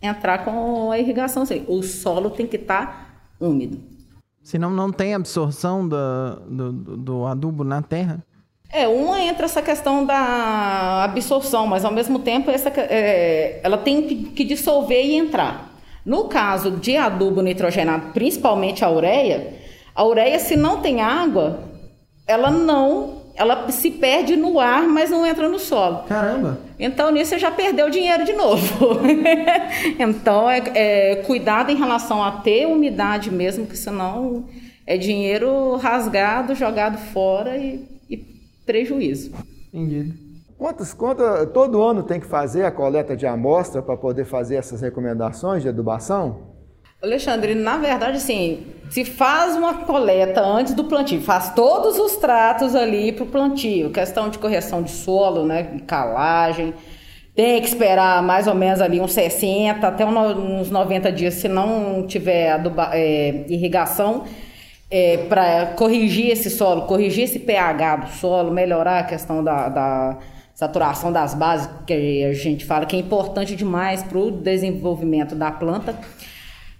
entrar 0.03 0.45
com 0.45 0.91
a 0.91 0.99
irrigação. 0.99 1.43
Assim, 1.43 1.65
o 1.69 1.83
solo 1.83 2.31
tem 2.31 2.47
que 2.47 2.57
estar 2.57 2.87
tá 2.87 3.47
úmido. 3.47 3.81
Senão 4.43 4.71
não 4.71 4.91
tem 4.91 5.15
absorção 5.15 5.87
do, 5.87 5.97
do, 6.49 6.73
do 6.97 7.27
adubo 7.27 7.65
na 7.65 7.83
terra? 7.83 8.25
É, 8.71 8.87
uma 8.87 9.21
entra 9.21 9.47
essa 9.47 9.63
questão 9.63 10.05
da 10.05 11.05
absorção, 11.05 11.67
mas 11.67 11.85
ao 11.85 11.93
mesmo 11.93 12.19
tempo 12.19 12.51
essa, 12.51 12.69
é, 12.69 13.61
ela 13.63 13.79
tem 13.79 14.25
que 14.25 14.45
dissolver 14.45 15.03
e 15.05 15.17
entrar. 15.17 15.68
No 16.09 16.25
caso 16.25 16.71
de 16.71 16.97
adubo 16.97 17.43
nitrogenado, 17.43 18.15
principalmente 18.15 18.83
a 18.83 18.91
ureia, 18.91 19.53
a 19.95 20.03
ureia, 20.03 20.39
se 20.39 20.57
não 20.57 20.81
tem 20.81 21.03
água, 21.03 21.65
ela 22.27 22.51
não. 22.51 23.19
Ela 23.37 23.71
se 23.71 23.91
perde 23.91 24.35
no 24.35 24.59
ar, 24.59 24.89
mas 24.89 25.11
não 25.11 25.27
entra 25.27 25.51
no 25.51 25.59
solo. 25.59 26.05
Caramba! 26.09 26.59
Então 26.79 27.13
nisso 27.13 27.31
você 27.31 27.39
já 27.39 27.51
perdeu 27.51 27.91
dinheiro 27.91 28.25
de 28.25 28.33
novo. 28.33 29.01
então 30.01 30.51
é, 30.51 30.63
é 30.75 31.17
cuidado 31.27 31.71
em 31.71 31.77
relação 31.77 32.25
a 32.25 32.33
ter 32.33 32.67
umidade 32.67 33.31
mesmo, 33.31 33.67
que 33.67 33.77
senão 33.77 34.49
é 34.87 34.97
dinheiro 34.97 35.77
rasgado, 35.77 36.55
jogado 36.55 36.97
fora 37.13 37.59
e, 37.59 37.87
e 38.09 38.17
prejuízo. 38.65 39.31
Entendido. 39.73 40.28
Quantas, 40.59 40.97
todo 41.55 41.81
ano 41.81 42.03
tem 42.03 42.19
que 42.19 42.27
fazer 42.27 42.65
a 42.65 42.71
coleta 42.73 43.17
de 43.17 43.25
amostra 43.27 43.81
para 43.81 43.97
poder 43.97 44.25
fazer 44.25 44.57
essas 44.57 44.81
recomendações 44.81 45.63
de 45.63 45.69
adubação? 45.69 46.49
Alexandre, 47.01 47.55
na 47.55 47.79
verdade, 47.79 48.17
assim, 48.17 48.67
se 48.91 49.05
faz 49.05 49.55
uma 49.55 49.85
coleta 49.85 50.41
antes 50.41 50.75
do 50.75 50.83
plantio, 50.83 51.21
faz 51.21 51.51
todos 51.55 51.97
os 51.97 52.17
tratos 52.17 52.75
ali 52.75 53.13
para 53.13 53.23
o 53.23 53.29
plantio, 53.29 53.91
questão 53.91 54.29
de 54.29 54.37
correção 54.37 54.83
de 54.83 54.91
solo, 54.91 55.47
né, 55.47 55.81
calagem, 55.87 56.75
tem 57.37 57.61
que 57.61 57.69
esperar 57.69 58.21
mais 58.21 58.49
ou 58.49 58.55
menos 58.57 58.81
ali 58.81 59.01
uns 59.01 59.13
60 59.13 59.87
até 59.87 60.05
uns 60.05 60.71
90 60.73 61.13
dias, 61.13 61.35
se 61.35 61.47
não 61.47 62.05
tiver 62.05 62.51
aduba, 62.51 62.91
é, 62.93 63.45
irrigação, 63.49 64.25
é, 64.91 65.19
para 65.29 65.67
corrigir 65.77 66.33
esse 66.33 66.51
solo, 66.51 66.83
corrigir 66.83 67.25
esse 67.25 67.39
pH 67.39 67.97
do 67.97 68.09
solo, 68.09 68.51
melhorar 68.51 68.99
a 68.99 69.05
questão 69.05 69.45
da, 69.45 69.69
da 69.69 70.19
saturação 70.59 71.13
das 71.13 71.35
bases, 71.35 71.71
que 71.87 72.25
a 72.25 72.33
gente 72.33 72.65
fala 72.65 72.85
que 72.85 72.97
é 72.97 72.99
importante 72.99 73.55
demais 73.55 74.03
para 74.03 74.19
o 74.19 74.29
desenvolvimento 74.29 75.37
da 75.37 75.53
planta. 75.53 75.97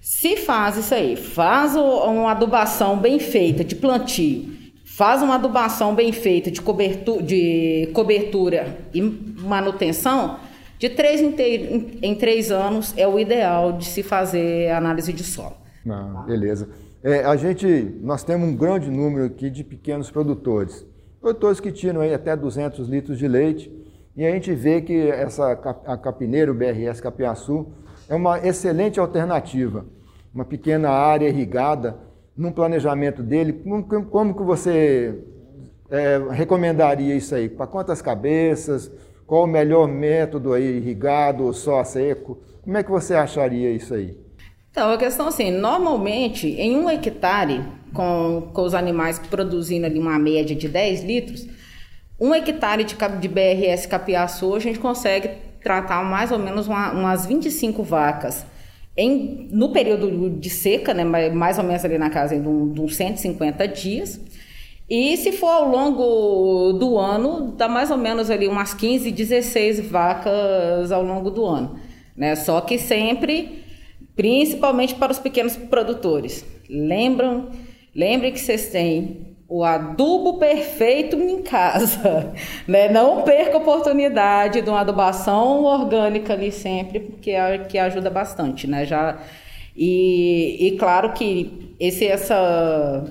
Se 0.01 0.37
faz 0.37 0.77
isso 0.77 0.93
aí, 0.93 1.15
faz 1.15 1.77
uma 1.77 2.33
adubação 2.33 2.99
bem 2.99 3.21
feita 3.21 3.63
de 3.63 3.77
plantio, 3.77 4.53
faz 4.85 5.23
uma 5.23 5.37
adubação 5.37 5.95
bem 5.95 6.11
feita 6.11 6.51
de 6.51 6.61
cobertura, 6.61 7.23
de 7.23 7.89
cobertura 7.93 8.79
e 8.93 9.01
manutenção, 9.01 10.41
de 10.77 10.89
três 10.89 11.21
em, 11.21 11.37
em, 12.03 12.17
três 12.17 12.51
anos 12.51 12.93
é 12.97 13.07
o 13.07 13.17
ideal 13.17 13.75
de 13.75 13.85
se 13.85 14.03
fazer 14.03 14.73
análise 14.73 15.13
de 15.13 15.23
solo. 15.23 15.57
Ah, 15.89 16.25
beleza. 16.27 16.69
É, 17.01 17.25
a 17.25 17.37
gente, 17.37 17.95
nós 18.03 18.25
temos 18.25 18.49
um 18.49 18.57
grande 18.57 18.91
número 18.91 19.27
aqui 19.27 19.49
de 19.49 19.63
pequenos 19.63 20.11
produtores, 20.11 20.85
produtores 21.21 21.61
que 21.61 21.73
tiram 21.73 22.01
aí 22.01 22.15
até 22.15 22.37
200 22.37 22.89
litros 22.89 23.19
de 23.19 23.29
leite, 23.29 23.73
e 24.17 24.27
a 24.27 24.31
gente 24.31 24.53
vê 24.53 24.81
que 24.81 25.09
essa 25.09 25.53
a 25.87 25.97
capineira, 25.97 26.51
o 26.51 26.55
BRS 26.55 27.01
Capiaçu, 27.01 27.69
é 28.09 28.15
uma 28.15 28.45
excelente 28.45 28.99
alternativa. 28.99 29.87
Uma 30.35 30.45
pequena 30.45 30.91
área 30.91 31.29
irrigada, 31.29 31.97
num 32.37 32.53
planejamento 32.53 33.23
dele, 33.23 33.53
como, 33.53 34.07
como 34.07 34.35
que 34.35 34.43
você 34.43 35.19
é, 35.91 36.21
recomendaria 36.31 37.15
isso 37.15 37.35
aí? 37.35 37.49
Para 37.49 37.67
quantas 37.67 38.03
cabeças? 38.03 38.91
Qual 39.27 39.45
o 39.45 39.47
melhor 39.47 39.87
método 39.87 40.53
aí, 40.53 40.79
irrigado 40.79 41.45
ou 41.45 41.53
só 41.53 41.85
seco? 41.85 42.39
Como 42.63 42.77
é 42.77 42.83
que 42.83 42.91
você 42.91 43.15
acharia 43.15 43.71
isso 43.71 43.95
aí? 43.95 44.19
Então, 44.71 44.93
a 44.93 44.99
questão 44.99 45.29
assim, 45.29 45.51
normalmente 45.51 46.49
em 46.49 46.77
um 46.77 46.89
hectare, 46.89 47.63
com, 47.93 48.51
com 48.53 48.63
os 48.63 48.75
animais 48.75 49.19
produzindo 49.19 49.87
ali 49.87 49.99
uma 49.99 50.19
média 50.19 50.55
de 50.55 50.69
10 50.69 51.05
litros, 51.05 51.47
um 52.21 52.35
hectare 52.35 52.85
de, 52.85 52.97
de 52.97 53.29
BRS 53.29 53.87
capiaçu, 53.87 54.55
a 54.55 54.59
gente 54.59 54.79
consegue 54.79 55.31
tratar 55.63 56.05
mais 56.05 56.33
ou 56.33 56.39
menos 56.39 56.67
uma, 56.67 56.93
umas 56.93 57.27
25 57.27 57.83
vacas. 57.83 58.45
Em, 58.97 59.49
no 59.53 59.73
período 59.73 60.31
de 60.31 60.51
seca, 60.51 60.93
né, 60.93 61.05
mais 61.05 61.59
ou 61.59 61.65
menos 61.65 61.85
ali 61.85 61.99
na 61.99 62.11
casa 62.11 62.37
de, 62.37 62.49
uns 62.49 62.97
150 62.97 63.69
dias, 63.69 64.21
e 64.91 65.17
se 65.19 65.33
for 65.33 65.51
ao 65.51 65.69
longo 65.69 66.73
do 66.73 66.99
ano, 66.99 67.53
dá 67.53 67.69
mais 67.69 67.91
ou 67.91 67.97
menos 67.99 68.31
ali 68.31 68.49
umas 68.49 68.73
15, 68.73 69.13
16 69.13 69.89
vacas 69.89 70.91
ao 70.91 71.03
longo 71.03 71.31
do 71.31 71.45
ano. 71.45 71.79
Né? 72.17 72.35
Só 72.35 72.61
que 72.63 72.79
sempre, 72.79 73.63
principalmente 74.17 74.95
para 74.95 75.13
os 75.13 75.19
pequenos 75.19 75.57
produtores. 75.57 76.45
Lembram, 76.69 77.51
lembrem 77.95 78.33
que 78.33 78.41
vocês 78.41 78.69
têm 78.69 79.37
o 79.49 79.65
adubo 79.65 80.39
perfeito 80.39 81.17
em 81.17 81.43
casa, 81.43 82.33
né? 82.69 82.89
Não 82.89 83.23
perca 83.23 83.57
a 83.57 83.61
oportunidade 83.61 84.61
de 84.61 84.69
uma 84.69 84.81
adubação 84.81 85.65
orgânica 85.65 86.35
ali 86.35 86.53
sempre, 86.53 87.01
porque 87.01 87.31
é 87.31 87.59
que 87.59 87.79
ajuda 87.79 88.11
bastante, 88.11 88.67
né? 88.67 88.85
Já 88.85 89.19
e, 89.77 90.57
e 90.61 90.77
claro 90.77 91.13
que 91.13 91.75
esse 91.81 92.07
essa 92.07 93.05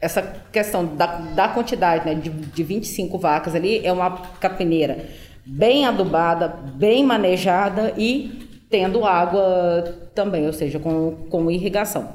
essa 0.00 0.22
questão 0.52 0.84
da, 0.84 1.06
da 1.06 1.48
quantidade 1.48 2.06
né, 2.06 2.14
de, 2.14 2.30
de 2.30 2.62
25 2.62 3.18
vacas 3.18 3.54
ali 3.54 3.84
é 3.84 3.92
uma 3.92 4.10
capineira 4.40 5.06
bem 5.44 5.86
adubada, 5.86 6.48
bem 6.48 7.04
manejada 7.04 7.94
e 7.96 8.48
tendo 8.70 9.04
água 9.04 9.82
também, 10.14 10.46
ou 10.46 10.52
seja, 10.52 10.78
com, 10.78 11.26
com 11.30 11.50
irrigação. 11.50 12.12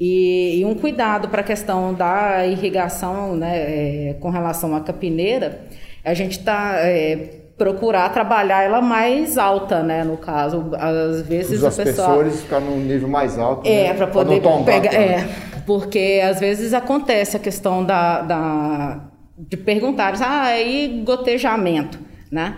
E, 0.00 0.60
e 0.60 0.64
um 0.64 0.74
cuidado 0.74 1.28
para 1.28 1.40
a 1.40 1.44
questão 1.44 1.92
da 1.92 2.46
irrigação 2.46 3.34
né, 3.34 4.10
é, 4.10 4.16
com 4.20 4.30
relação 4.30 4.74
à 4.76 4.80
capineira, 4.80 5.60
a 6.04 6.14
gente 6.14 6.38
está 6.38 6.76
é, 6.76 7.38
procurar 7.58 8.08
trabalhar 8.10 8.62
ela 8.62 8.80
mais 8.80 9.36
alta, 9.36 9.82
né? 9.82 10.04
No 10.04 10.16
caso, 10.16 10.70
às 10.78 11.22
vezes 11.22 11.60
Os 11.60 11.78
a 11.78 11.82
pessoa 11.84 12.08
assessores 12.08 12.40
ficar 12.42 12.60
num 12.60 12.78
nível 12.78 13.08
mais 13.08 13.36
alto. 13.36 13.68
É, 13.68 13.88
né? 13.88 13.94
para 13.94 14.06
poder 14.06 14.40
pegar. 14.64 14.94
É, 14.94 15.28
porque 15.66 16.22
às 16.24 16.38
vezes 16.38 16.72
acontece 16.72 17.36
a 17.36 17.40
questão 17.40 17.84
da, 17.84 18.22
da 18.22 19.00
de 19.36 19.56
perguntar, 19.56 20.14
ah, 20.22 20.42
aí 20.44 21.02
gotejamento, 21.04 21.98
né? 22.30 22.56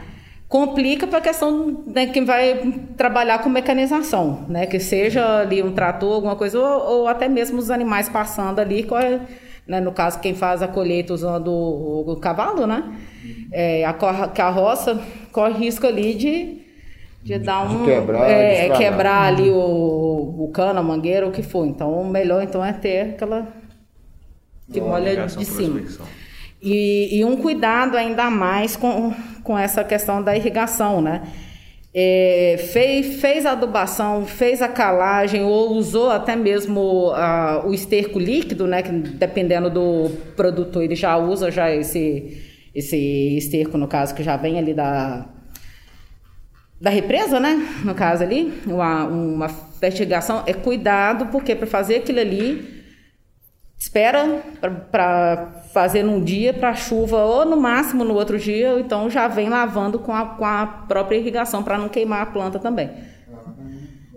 Complica 0.50 1.06
para 1.06 1.18
a 1.18 1.20
questão 1.20 1.84
de 1.86 1.92
né, 1.92 2.06
quem 2.08 2.24
vai 2.24 2.60
trabalhar 2.96 3.38
com 3.38 3.48
mecanização, 3.48 4.46
né? 4.48 4.66
Que 4.66 4.80
seja 4.80 5.42
ali 5.42 5.62
um 5.62 5.70
trator, 5.70 6.12
alguma 6.12 6.34
coisa, 6.34 6.58
ou, 6.58 7.02
ou 7.02 7.06
até 7.06 7.28
mesmo 7.28 7.56
os 7.56 7.70
animais 7.70 8.08
passando 8.08 8.58
ali, 8.58 8.84
é, 9.00 9.20
né? 9.64 9.80
no 9.80 9.92
caso, 9.92 10.18
quem 10.18 10.34
faz 10.34 10.60
a 10.60 10.66
colheita 10.66 11.14
usando 11.14 11.52
o, 11.52 12.10
o 12.10 12.16
cavalo, 12.16 12.66
né? 12.66 12.82
É, 13.52 13.84
a 13.84 13.92
carroça 13.92 15.00
corre 15.30 15.52
risco 15.52 15.86
ali 15.86 16.14
de, 16.14 16.58
de, 17.22 17.38
dar 17.38 17.70
um. 17.70 17.84
De 17.84 17.84
quebrar, 17.84 18.28
é, 18.28 18.70
de 18.70 18.76
quebrar 18.76 19.22
ali 19.22 19.50
o, 19.50 20.34
o 20.36 20.50
cano, 20.52 20.80
a 20.80 20.82
mangueira, 20.82 21.28
o 21.28 21.30
que 21.30 21.44
for. 21.44 21.64
Então, 21.64 21.92
o 21.92 22.10
melhor 22.10 22.42
então 22.42 22.64
é 22.64 22.72
ter 22.72 23.14
aquela 23.14 23.46
que 24.72 24.80
molha 24.80 25.28
de 25.28 25.44
cima. 25.44 25.80
E, 26.62 27.18
e, 27.18 27.24
um 27.24 27.36
cuidado 27.36 27.96
ainda 27.96 28.30
mais 28.30 28.76
com, 28.76 29.14
com 29.42 29.58
essa 29.58 29.82
questão 29.82 30.22
da 30.22 30.36
irrigação, 30.36 31.00
né? 31.00 31.22
É, 31.92 32.56
fez, 32.72 33.20
fez 33.20 33.44
a 33.46 33.52
adubação, 33.52 34.24
fez 34.24 34.62
a 34.62 34.68
calagem 34.68 35.42
ou 35.42 35.72
usou 35.72 36.10
até 36.10 36.36
mesmo 36.36 37.10
uh, 37.10 37.66
o 37.66 37.74
esterco 37.74 38.18
líquido, 38.18 38.66
né? 38.66 38.82
Que 38.82 38.92
dependendo 38.92 39.70
do 39.70 40.10
produtor, 40.36 40.82
ele 40.82 40.94
já 40.94 41.16
usa 41.16 41.50
já 41.50 41.74
esse 41.74 42.48
esse 42.74 43.36
esterco, 43.36 43.76
no 43.76 43.88
caso, 43.88 44.14
que 44.14 44.22
já 44.22 44.36
vem 44.36 44.58
ali 44.58 44.72
da, 44.72 45.26
da 46.80 46.90
represa, 46.90 47.40
né? 47.40 47.68
No 47.84 47.94
caso 47.94 48.22
ali, 48.22 48.52
uma, 48.66 49.04
uma 49.04 49.48
fertigação, 49.48 50.42
é 50.46 50.52
cuidado, 50.52 51.26
porque 51.26 51.54
para 51.54 51.66
fazer 51.66 51.96
aquilo 51.96 52.20
ali, 52.20 52.79
espera 53.80 54.42
para 54.92 55.48
fazer 55.72 56.02
num 56.02 56.22
dia, 56.22 56.52
para 56.52 56.74
chuva, 56.74 57.24
ou 57.24 57.46
no 57.46 57.56
máximo 57.56 58.04
no 58.04 58.12
outro 58.12 58.38
dia, 58.38 58.72
ou 58.72 58.78
então 58.78 59.08
já 59.08 59.26
vem 59.26 59.48
lavando 59.48 59.98
com 59.98 60.12
a, 60.12 60.26
com 60.26 60.44
a 60.44 60.66
própria 60.86 61.16
irrigação, 61.16 61.62
para 61.62 61.78
não 61.78 61.88
queimar 61.88 62.20
a 62.20 62.26
planta 62.26 62.58
também. 62.58 62.90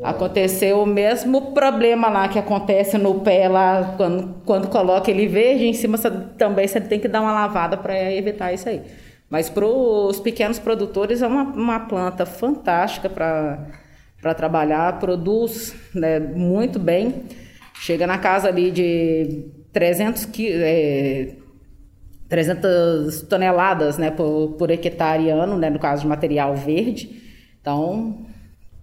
Aconteceu 0.03 0.83
o 0.83 0.85
mesmo 0.85 1.53
problema 1.53 2.09
lá 2.09 2.27
que 2.27 2.37
acontece 2.37 2.97
no 2.97 3.21
pé 3.21 3.47
lá, 3.47 3.93
quando, 3.95 4.35
quando 4.45 4.67
coloca 4.67 5.09
ele 5.09 5.27
verde, 5.27 5.65
em 5.65 5.73
cima 5.73 5.95
você, 5.95 6.11
também 6.37 6.67
você 6.67 6.81
tem 6.81 6.99
que 6.99 7.07
dar 7.07 7.21
uma 7.21 7.31
lavada 7.31 7.77
para 7.77 8.11
evitar 8.11 8.51
isso 8.51 8.67
aí. 8.67 8.81
Mas 9.29 9.49
para 9.49 9.65
os 9.65 10.19
pequenos 10.19 10.59
produtores 10.59 11.21
é 11.21 11.27
uma, 11.27 11.43
uma 11.43 11.79
planta 11.79 12.25
fantástica 12.25 13.09
para 13.09 14.33
trabalhar, 14.33 14.99
produz 14.99 15.73
né, 15.95 16.19
muito 16.19 16.77
bem, 16.77 17.23
chega 17.83 18.07
na 18.07 18.17
casa 18.17 18.47
ali 18.47 18.71
de 18.71 19.45
300, 19.73 20.29
é, 20.39 21.33
300 22.29 23.23
toneladas 23.23 23.97
né, 23.97 24.09
por, 24.09 24.55
por 24.57 24.71
hectare 24.71 25.29
ano, 25.29 25.57
né, 25.57 25.69
no 25.69 25.79
caso 25.79 26.03
de 26.03 26.07
material 26.07 26.55
verde. 26.55 27.21
Então, 27.59 28.25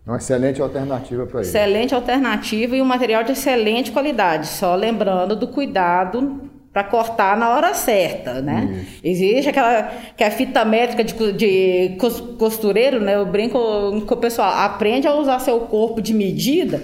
uma 0.06 0.18
excelente 0.18 0.60
alternativa 0.60 1.24
para 1.26 1.40
isso. 1.40 1.48
Excelente 1.48 1.94
alternativa 1.94 2.76
e 2.76 2.82
um 2.82 2.84
material 2.84 3.24
de 3.24 3.32
excelente 3.32 3.90
qualidade. 3.90 4.48
Só 4.48 4.74
lembrando 4.74 5.34
do 5.34 5.48
cuidado 5.48 6.50
para 6.70 6.84
cortar 6.84 7.38
na 7.38 7.48
hora 7.54 7.72
certa, 7.72 8.42
né? 8.42 8.84
Isso. 8.84 9.00
Existe 9.02 9.48
aquela 9.48 9.92
que 10.14 10.22
é 10.22 10.30
fita 10.30 10.62
métrica 10.62 11.02
de, 11.02 11.32
de 11.32 11.96
costureiro, 12.38 13.00
né? 13.00 13.16
Eu 13.16 13.24
brinco 13.24 13.58
com 14.06 14.14
o 14.14 14.18
pessoal, 14.18 14.52
aprende 14.52 15.06
a 15.06 15.14
usar 15.14 15.38
seu 15.38 15.60
corpo 15.60 16.02
de 16.02 16.12
medida, 16.12 16.82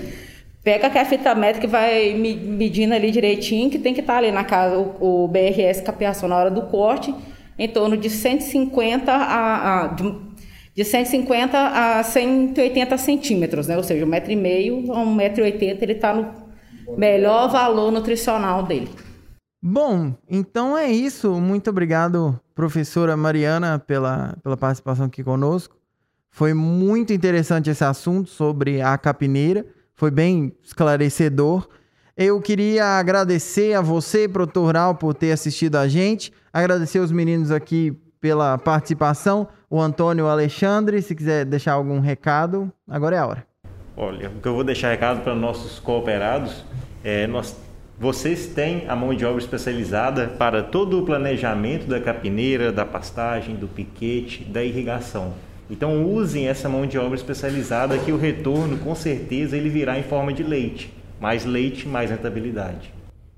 pega 0.66 0.88
a 0.88 1.04
fita 1.04 1.32
métrica 1.32 1.68
vai 1.68 2.12
medindo 2.12 2.92
ali 2.92 3.12
direitinho, 3.12 3.70
que 3.70 3.78
tem 3.78 3.94
que 3.94 4.00
estar 4.00 4.14
tá 4.14 4.18
ali 4.18 4.32
na 4.32 4.42
casa, 4.42 4.76
o, 4.76 5.24
o 5.24 5.28
BRS 5.28 5.80
capeação 5.80 6.28
na 6.28 6.36
hora 6.36 6.50
do 6.50 6.62
corte, 6.62 7.14
em 7.56 7.68
torno 7.68 7.96
de 7.96 8.10
150 8.10 9.12
a, 9.12 9.84
a 9.84 9.86
de, 9.86 10.12
de 10.74 10.84
150 10.84 11.56
a 11.56 12.02
180 12.02 12.98
centímetros, 12.98 13.68
né? 13.68 13.76
Ou 13.76 13.84
seja, 13.84 14.04
um 14.04 14.08
metro 14.08 14.32
e 14.32 14.34
meio 14.34 14.92
a 14.92 14.98
um 14.98 15.14
metro 15.14 15.42
e 15.42 15.44
oitenta, 15.44 15.84
ele 15.84 15.92
está 15.92 16.12
no 16.12 16.34
melhor 16.98 17.48
valor 17.48 17.92
nutricional 17.92 18.64
dele. 18.64 18.88
Bom, 19.62 20.14
então 20.28 20.76
é 20.76 20.90
isso. 20.90 21.30
Muito 21.34 21.70
obrigado, 21.70 22.40
professora 22.56 23.16
Mariana, 23.16 23.78
pela, 23.78 24.36
pela 24.42 24.56
participação 24.56 25.06
aqui 25.06 25.22
conosco. 25.22 25.76
Foi 26.28 26.52
muito 26.52 27.12
interessante 27.12 27.70
esse 27.70 27.84
assunto 27.84 28.28
sobre 28.28 28.82
a 28.82 28.98
capineira. 28.98 29.75
Foi 29.96 30.10
bem 30.10 30.52
esclarecedor. 30.62 31.66
Eu 32.16 32.40
queria 32.40 32.98
agradecer 32.98 33.74
a 33.74 33.80
você, 33.80 34.28
produtor 34.28 34.66
rural, 34.66 34.94
por 34.94 35.14
ter 35.14 35.32
assistido 35.32 35.76
a 35.76 35.88
gente. 35.88 36.32
Agradecer 36.52 36.98
os 36.98 37.10
meninos 37.10 37.50
aqui 37.50 37.98
pela 38.20 38.56
participação. 38.58 39.48
O 39.68 39.80
Antônio 39.80 40.26
Alexandre, 40.26 41.02
se 41.02 41.14
quiser 41.14 41.44
deixar 41.44 41.72
algum 41.72 41.98
recado, 41.98 42.72
agora 42.88 43.16
é 43.16 43.18
a 43.18 43.26
hora. 43.26 43.46
Olha, 43.96 44.28
o 44.30 44.40
que 44.40 44.48
eu 44.48 44.54
vou 44.54 44.64
deixar 44.64 44.90
recado 44.90 45.22
para 45.22 45.34
nossos 45.34 45.78
cooperados 45.78 46.64
é 47.02 47.26
nós 47.26 47.56
vocês 47.98 48.46
têm 48.48 48.86
a 48.88 48.94
mão 48.94 49.14
de 49.14 49.24
obra 49.24 49.40
especializada 49.40 50.26
para 50.38 50.62
todo 50.62 51.00
o 51.00 51.06
planejamento 51.06 51.86
da 51.86 51.98
capineira, 51.98 52.70
da 52.70 52.84
pastagem, 52.84 53.56
do 53.56 53.66
piquete, 53.66 54.44
da 54.44 54.62
irrigação. 54.62 55.32
Então 55.68 56.04
usem 56.12 56.46
essa 56.48 56.68
mão 56.68 56.86
de 56.86 56.98
obra 56.98 57.16
especializada 57.16 57.98
que 57.98 58.12
o 58.12 58.16
retorno 58.16 58.78
com 58.78 58.94
certeza 58.94 59.56
ele 59.56 59.68
virá 59.68 59.98
em 59.98 60.02
forma 60.02 60.32
de 60.32 60.42
leite. 60.42 60.92
Mais 61.20 61.44
leite, 61.44 61.88
mais 61.88 62.10
rentabilidade. 62.10 62.92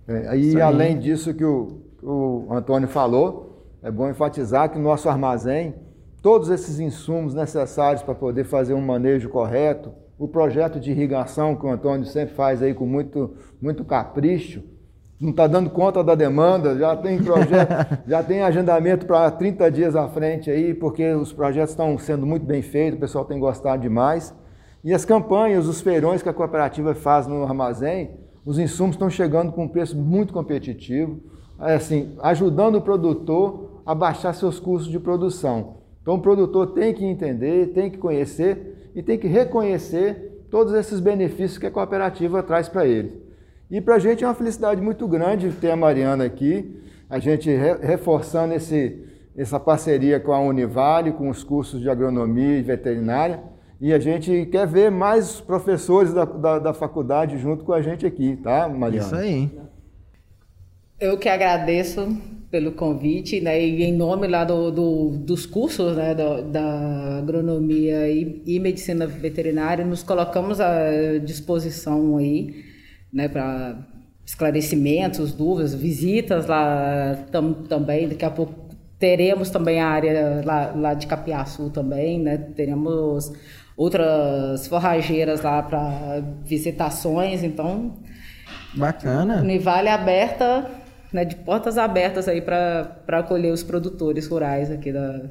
É, 0.07 0.37
e 0.37 0.61
além 0.61 0.99
disso 0.99 1.33
que 1.35 1.45
o, 1.45 1.81
o 2.03 2.49
Antônio 2.51 2.89
falou, 2.89 3.65
é 3.83 3.91
bom 3.91 4.09
enfatizar 4.09 4.71
que 4.71 4.79
no 4.79 4.85
nosso 4.85 5.09
armazém, 5.09 5.75
todos 6.23 6.51
esses 6.51 6.81
insumos 6.81 7.35
necessários 7.35 8.03
para 8.03 8.15
poder 8.15 8.45
fazer 8.45 8.75
um 8.75 8.81
manejo 8.81 9.29
correto, 9.29 9.93
o 10.19 10.27
projeto 10.27 10.81
de 10.81 10.91
irrigação 10.91 11.55
que 11.55 11.65
o 11.65 11.71
Antônio 11.71 12.05
sempre 12.05 12.35
faz 12.35 12.63
aí 12.63 12.75
com 12.75 12.85
muito, 12.85 13.37
muito 13.63 13.85
capricho, 13.85 14.63
não 15.21 15.31
está 15.31 15.47
dando 15.49 15.69
conta 15.71 16.03
da 16.05 16.15
demanda, 16.15 16.79
já 16.79 16.97
tem 16.97 17.23
projeto, 17.23 17.99
já 18.07 18.23
tem 18.23 18.43
agendamento 18.43 19.05
para 19.05 19.31
30 19.31 19.71
dias 19.71 19.97
à 19.97 20.09
frente 20.09 20.51
aí, 20.51 20.73
porque 20.73 21.13
os 21.13 21.33
projetos 21.33 21.71
estão 21.71 21.99
sendo 21.99 22.25
muito 22.25 22.47
bem 22.47 22.63
feitos, 22.63 22.97
o 22.97 23.01
pessoal 23.01 23.25
tem 23.25 23.39
gostado 23.39 23.83
demais. 23.83 24.35
E 24.85 24.95
as 24.95 25.05
campanhas, 25.05 25.67
os 25.67 25.81
feirões 25.81 26.23
que 26.23 26.29
a 26.29 26.33
cooperativa 26.33 26.95
faz 26.95 27.27
no 27.27 27.43
armazém, 27.43 28.11
os 28.47 28.59
insumos 28.59 28.95
estão 28.95 29.11
chegando 29.11 29.53
com 29.53 29.65
um 29.65 29.69
preço 29.69 29.97
muito 29.97 30.33
competitivo, 30.33 31.21
é 31.61 31.75
assim, 31.75 32.15
ajudando 32.23 32.77
o 32.77 32.81
produtor 32.81 33.83
a 33.85 33.95
baixar 33.95 34.33
seus 34.33 34.61
custos 34.61 34.91
de 34.91 35.01
produção. 35.01 35.79
Então 36.01 36.15
o 36.15 36.23
produtor 36.23 36.69
tem 36.69 36.95
que 36.95 37.05
entender, 37.05 37.73
tem 37.75 37.91
que 37.91 37.99
conhecer 37.99 38.91
e 38.95 39.03
tem 39.03 39.19
que 39.19 39.27
reconhecer 39.27 40.47
todos 40.49 40.73
esses 40.75 41.01
benefícios 41.01 41.59
que 41.59 41.67
a 41.67 41.71
cooperativa 41.71 42.43
traz 42.43 42.69
para 42.69 42.87
ele. 42.87 43.28
E 43.71 43.81
para 43.81 43.97
a 43.97 43.99
gente 43.99 44.25
é 44.25 44.27
uma 44.27 44.35
felicidade 44.35 44.81
muito 44.81 45.07
grande 45.07 45.53
ter 45.53 45.71
a 45.71 45.77
Mariana 45.77 46.25
aqui, 46.25 46.81
a 47.09 47.19
gente 47.19 47.51
reforçando 47.51 48.55
esse, 48.55 49.05
essa 49.37 49.61
parceria 49.61 50.19
com 50.19 50.33
a 50.33 50.41
Univale, 50.41 51.13
com 51.13 51.29
os 51.29 51.45
cursos 51.45 51.81
de 51.81 51.89
agronomia 51.89 52.59
e 52.59 52.63
veterinária. 52.63 53.43
E 53.81 53.93
a 53.93 53.99
gente 53.99 54.47
quer 54.51 54.67
ver 54.67 54.91
mais 54.91 55.41
professores 55.41 56.13
da, 56.13 56.25
da, 56.25 56.59
da 56.59 56.75
faculdade 56.75 57.39
junto 57.39 57.65
com 57.65 57.73
a 57.73 57.81
gente 57.81 58.05
aqui, 58.05 58.37
tá, 58.37 58.69
Mariana? 58.69 59.07
Isso 59.07 59.15
aí. 59.15 59.51
Eu 60.99 61.17
que 61.17 61.29
agradeço 61.29 62.09
pelo 62.51 62.73
convite, 62.73 63.41
né, 63.41 63.63
e 63.63 63.85
em 63.85 63.93
nome 63.93 64.27
lá 64.27 64.43
do, 64.43 64.71
do 64.71 65.11
dos 65.19 65.45
cursos, 65.45 65.95
né, 65.95 66.15
da, 66.15 66.41
da 66.41 67.19
agronomia 67.19 68.09
e, 68.09 68.43
e, 68.47 68.59
medicina 68.59 69.07
veterinária, 69.07 69.85
nos 69.85 70.03
colocamos 70.03 70.59
à 70.61 71.19
disposição 71.23 72.17
aí, 72.17 72.65
né, 73.13 73.29
para 73.29 73.79
esclarecimentos, 74.25 75.33
dúvidas, 75.33 75.75
visitas 75.75 76.47
lá 76.47 77.17
tam, 77.31 77.53
também, 77.55 78.09
daqui 78.09 78.25
a 78.25 78.31
pouco 78.31 78.69
teremos 78.99 79.49
também 79.49 79.81
a 79.81 79.89
área 79.89 80.43
lá, 80.45 80.73
lá 80.75 80.95
de 80.95 81.07
Capiaçu 81.07 81.71
também, 81.71 82.21
né, 82.21 82.37
teremos 82.37 83.33
outras 83.77 84.67
forrageiras 84.67 85.41
lá 85.41 85.63
para 85.63 86.23
visitações, 86.45 87.43
então 87.43 87.95
bacana. 88.75 89.41
Univale 89.41 89.89
aberta, 89.89 90.69
né, 91.13 91.25
de 91.25 91.37
portas 91.37 91.79
abertas 91.79 92.29
aí 92.29 92.43
para 92.43 93.01
acolher 93.07 93.53
os 93.53 93.63
produtores 93.63 94.27
rurais 94.27 94.71
aqui 94.71 94.93
da, 94.93 95.23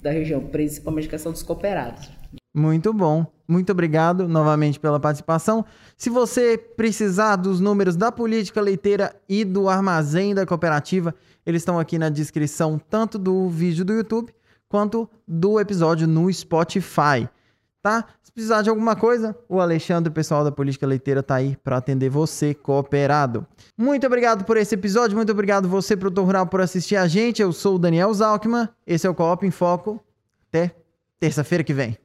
da 0.00 0.10
região, 0.10 0.40
principalmente 0.40 1.08
a 1.08 1.10
questão 1.10 1.32
dos 1.32 1.42
cooperados. 1.42 2.17
Muito 2.58 2.92
bom. 2.92 3.26
Muito 3.46 3.72
obrigado 3.72 4.28
novamente 4.28 4.78
pela 4.78 5.00
participação. 5.00 5.64
Se 5.96 6.10
você 6.10 6.58
precisar 6.58 7.36
dos 7.36 7.60
números 7.60 7.96
da 7.96 8.12
política 8.12 8.60
leiteira 8.60 9.14
e 9.28 9.44
do 9.44 9.68
armazém 9.68 10.34
da 10.34 10.44
cooperativa, 10.44 11.14
eles 11.46 11.62
estão 11.62 11.78
aqui 11.78 11.98
na 11.98 12.08
descrição 12.08 12.78
tanto 12.90 13.18
do 13.18 13.48
vídeo 13.48 13.84
do 13.84 13.94
YouTube 13.94 14.34
quanto 14.68 15.08
do 15.26 15.58
episódio 15.58 16.06
no 16.06 16.30
Spotify 16.30 17.28
tá? 17.82 18.04
Se 18.22 18.32
precisar 18.32 18.62
de 18.62 18.68
alguma 18.68 18.94
coisa, 18.94 19.36
o 19.48 19.60
Alexandre, 19.60 20.10
o 20.10 20.12
pessoal 20.12 20.44
da 20.44 20.52
Política 20.52 20.86
Leiteira, 20.86 21.22
tá 21.22 21.36
aí 21.36 21.56
para 21.56 21.78
atender 21.78 22.10
você, 22.10 22.54
cooperado. 22.54 23.46
Muito 23.76 24.06
obrigado 24.06 24.44
por 24.44 24.56
esse 24.56 24.74
episódio, 24.74 25.16
muito 25.16 25.32
obrigado 25.32 25.68
você, 25.68 25.96
produtor 25.96 26.26
rural, 26.26 26.46
por 26.46 26.60
assistir 26.60 26.96
a 26.96 27.06
gente. 27.06 27.40
Eu 27.40 27.52
sou 27.52 27.76
o 27.76 27.78
Daniel 27.78 28.12
Zalkman, 28.12 28.68
esse 28.86 29.06
é 29.06 29.10
o 29.10 29.14
Coop 29.14 29.46
em 29.46 29.50
Foco. 29.50 30.00
Até 30.48 30.74
terça-feira 31.18 31.64
que 31.64 31.72
vem. 31.72 31.96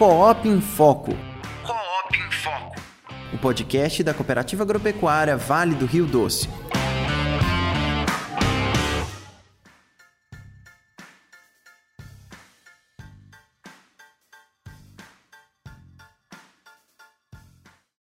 Coop 0.00 0.48
em 0.48 0.62
Foco. 0.62 1.14
Coop 1.62 2.16
em 2.16 2.30
Foco. 2.32 2.80
O 3.34 3.36
podcast 3.36 4.02
da 4.02 4.14
Cooperativa 4.14 4.62
Agropecuária 4.62 5.36
Vale 5.36 5.74
do 5.74 5.84
Rio 5.84 6.06
Doce 6.06 6.48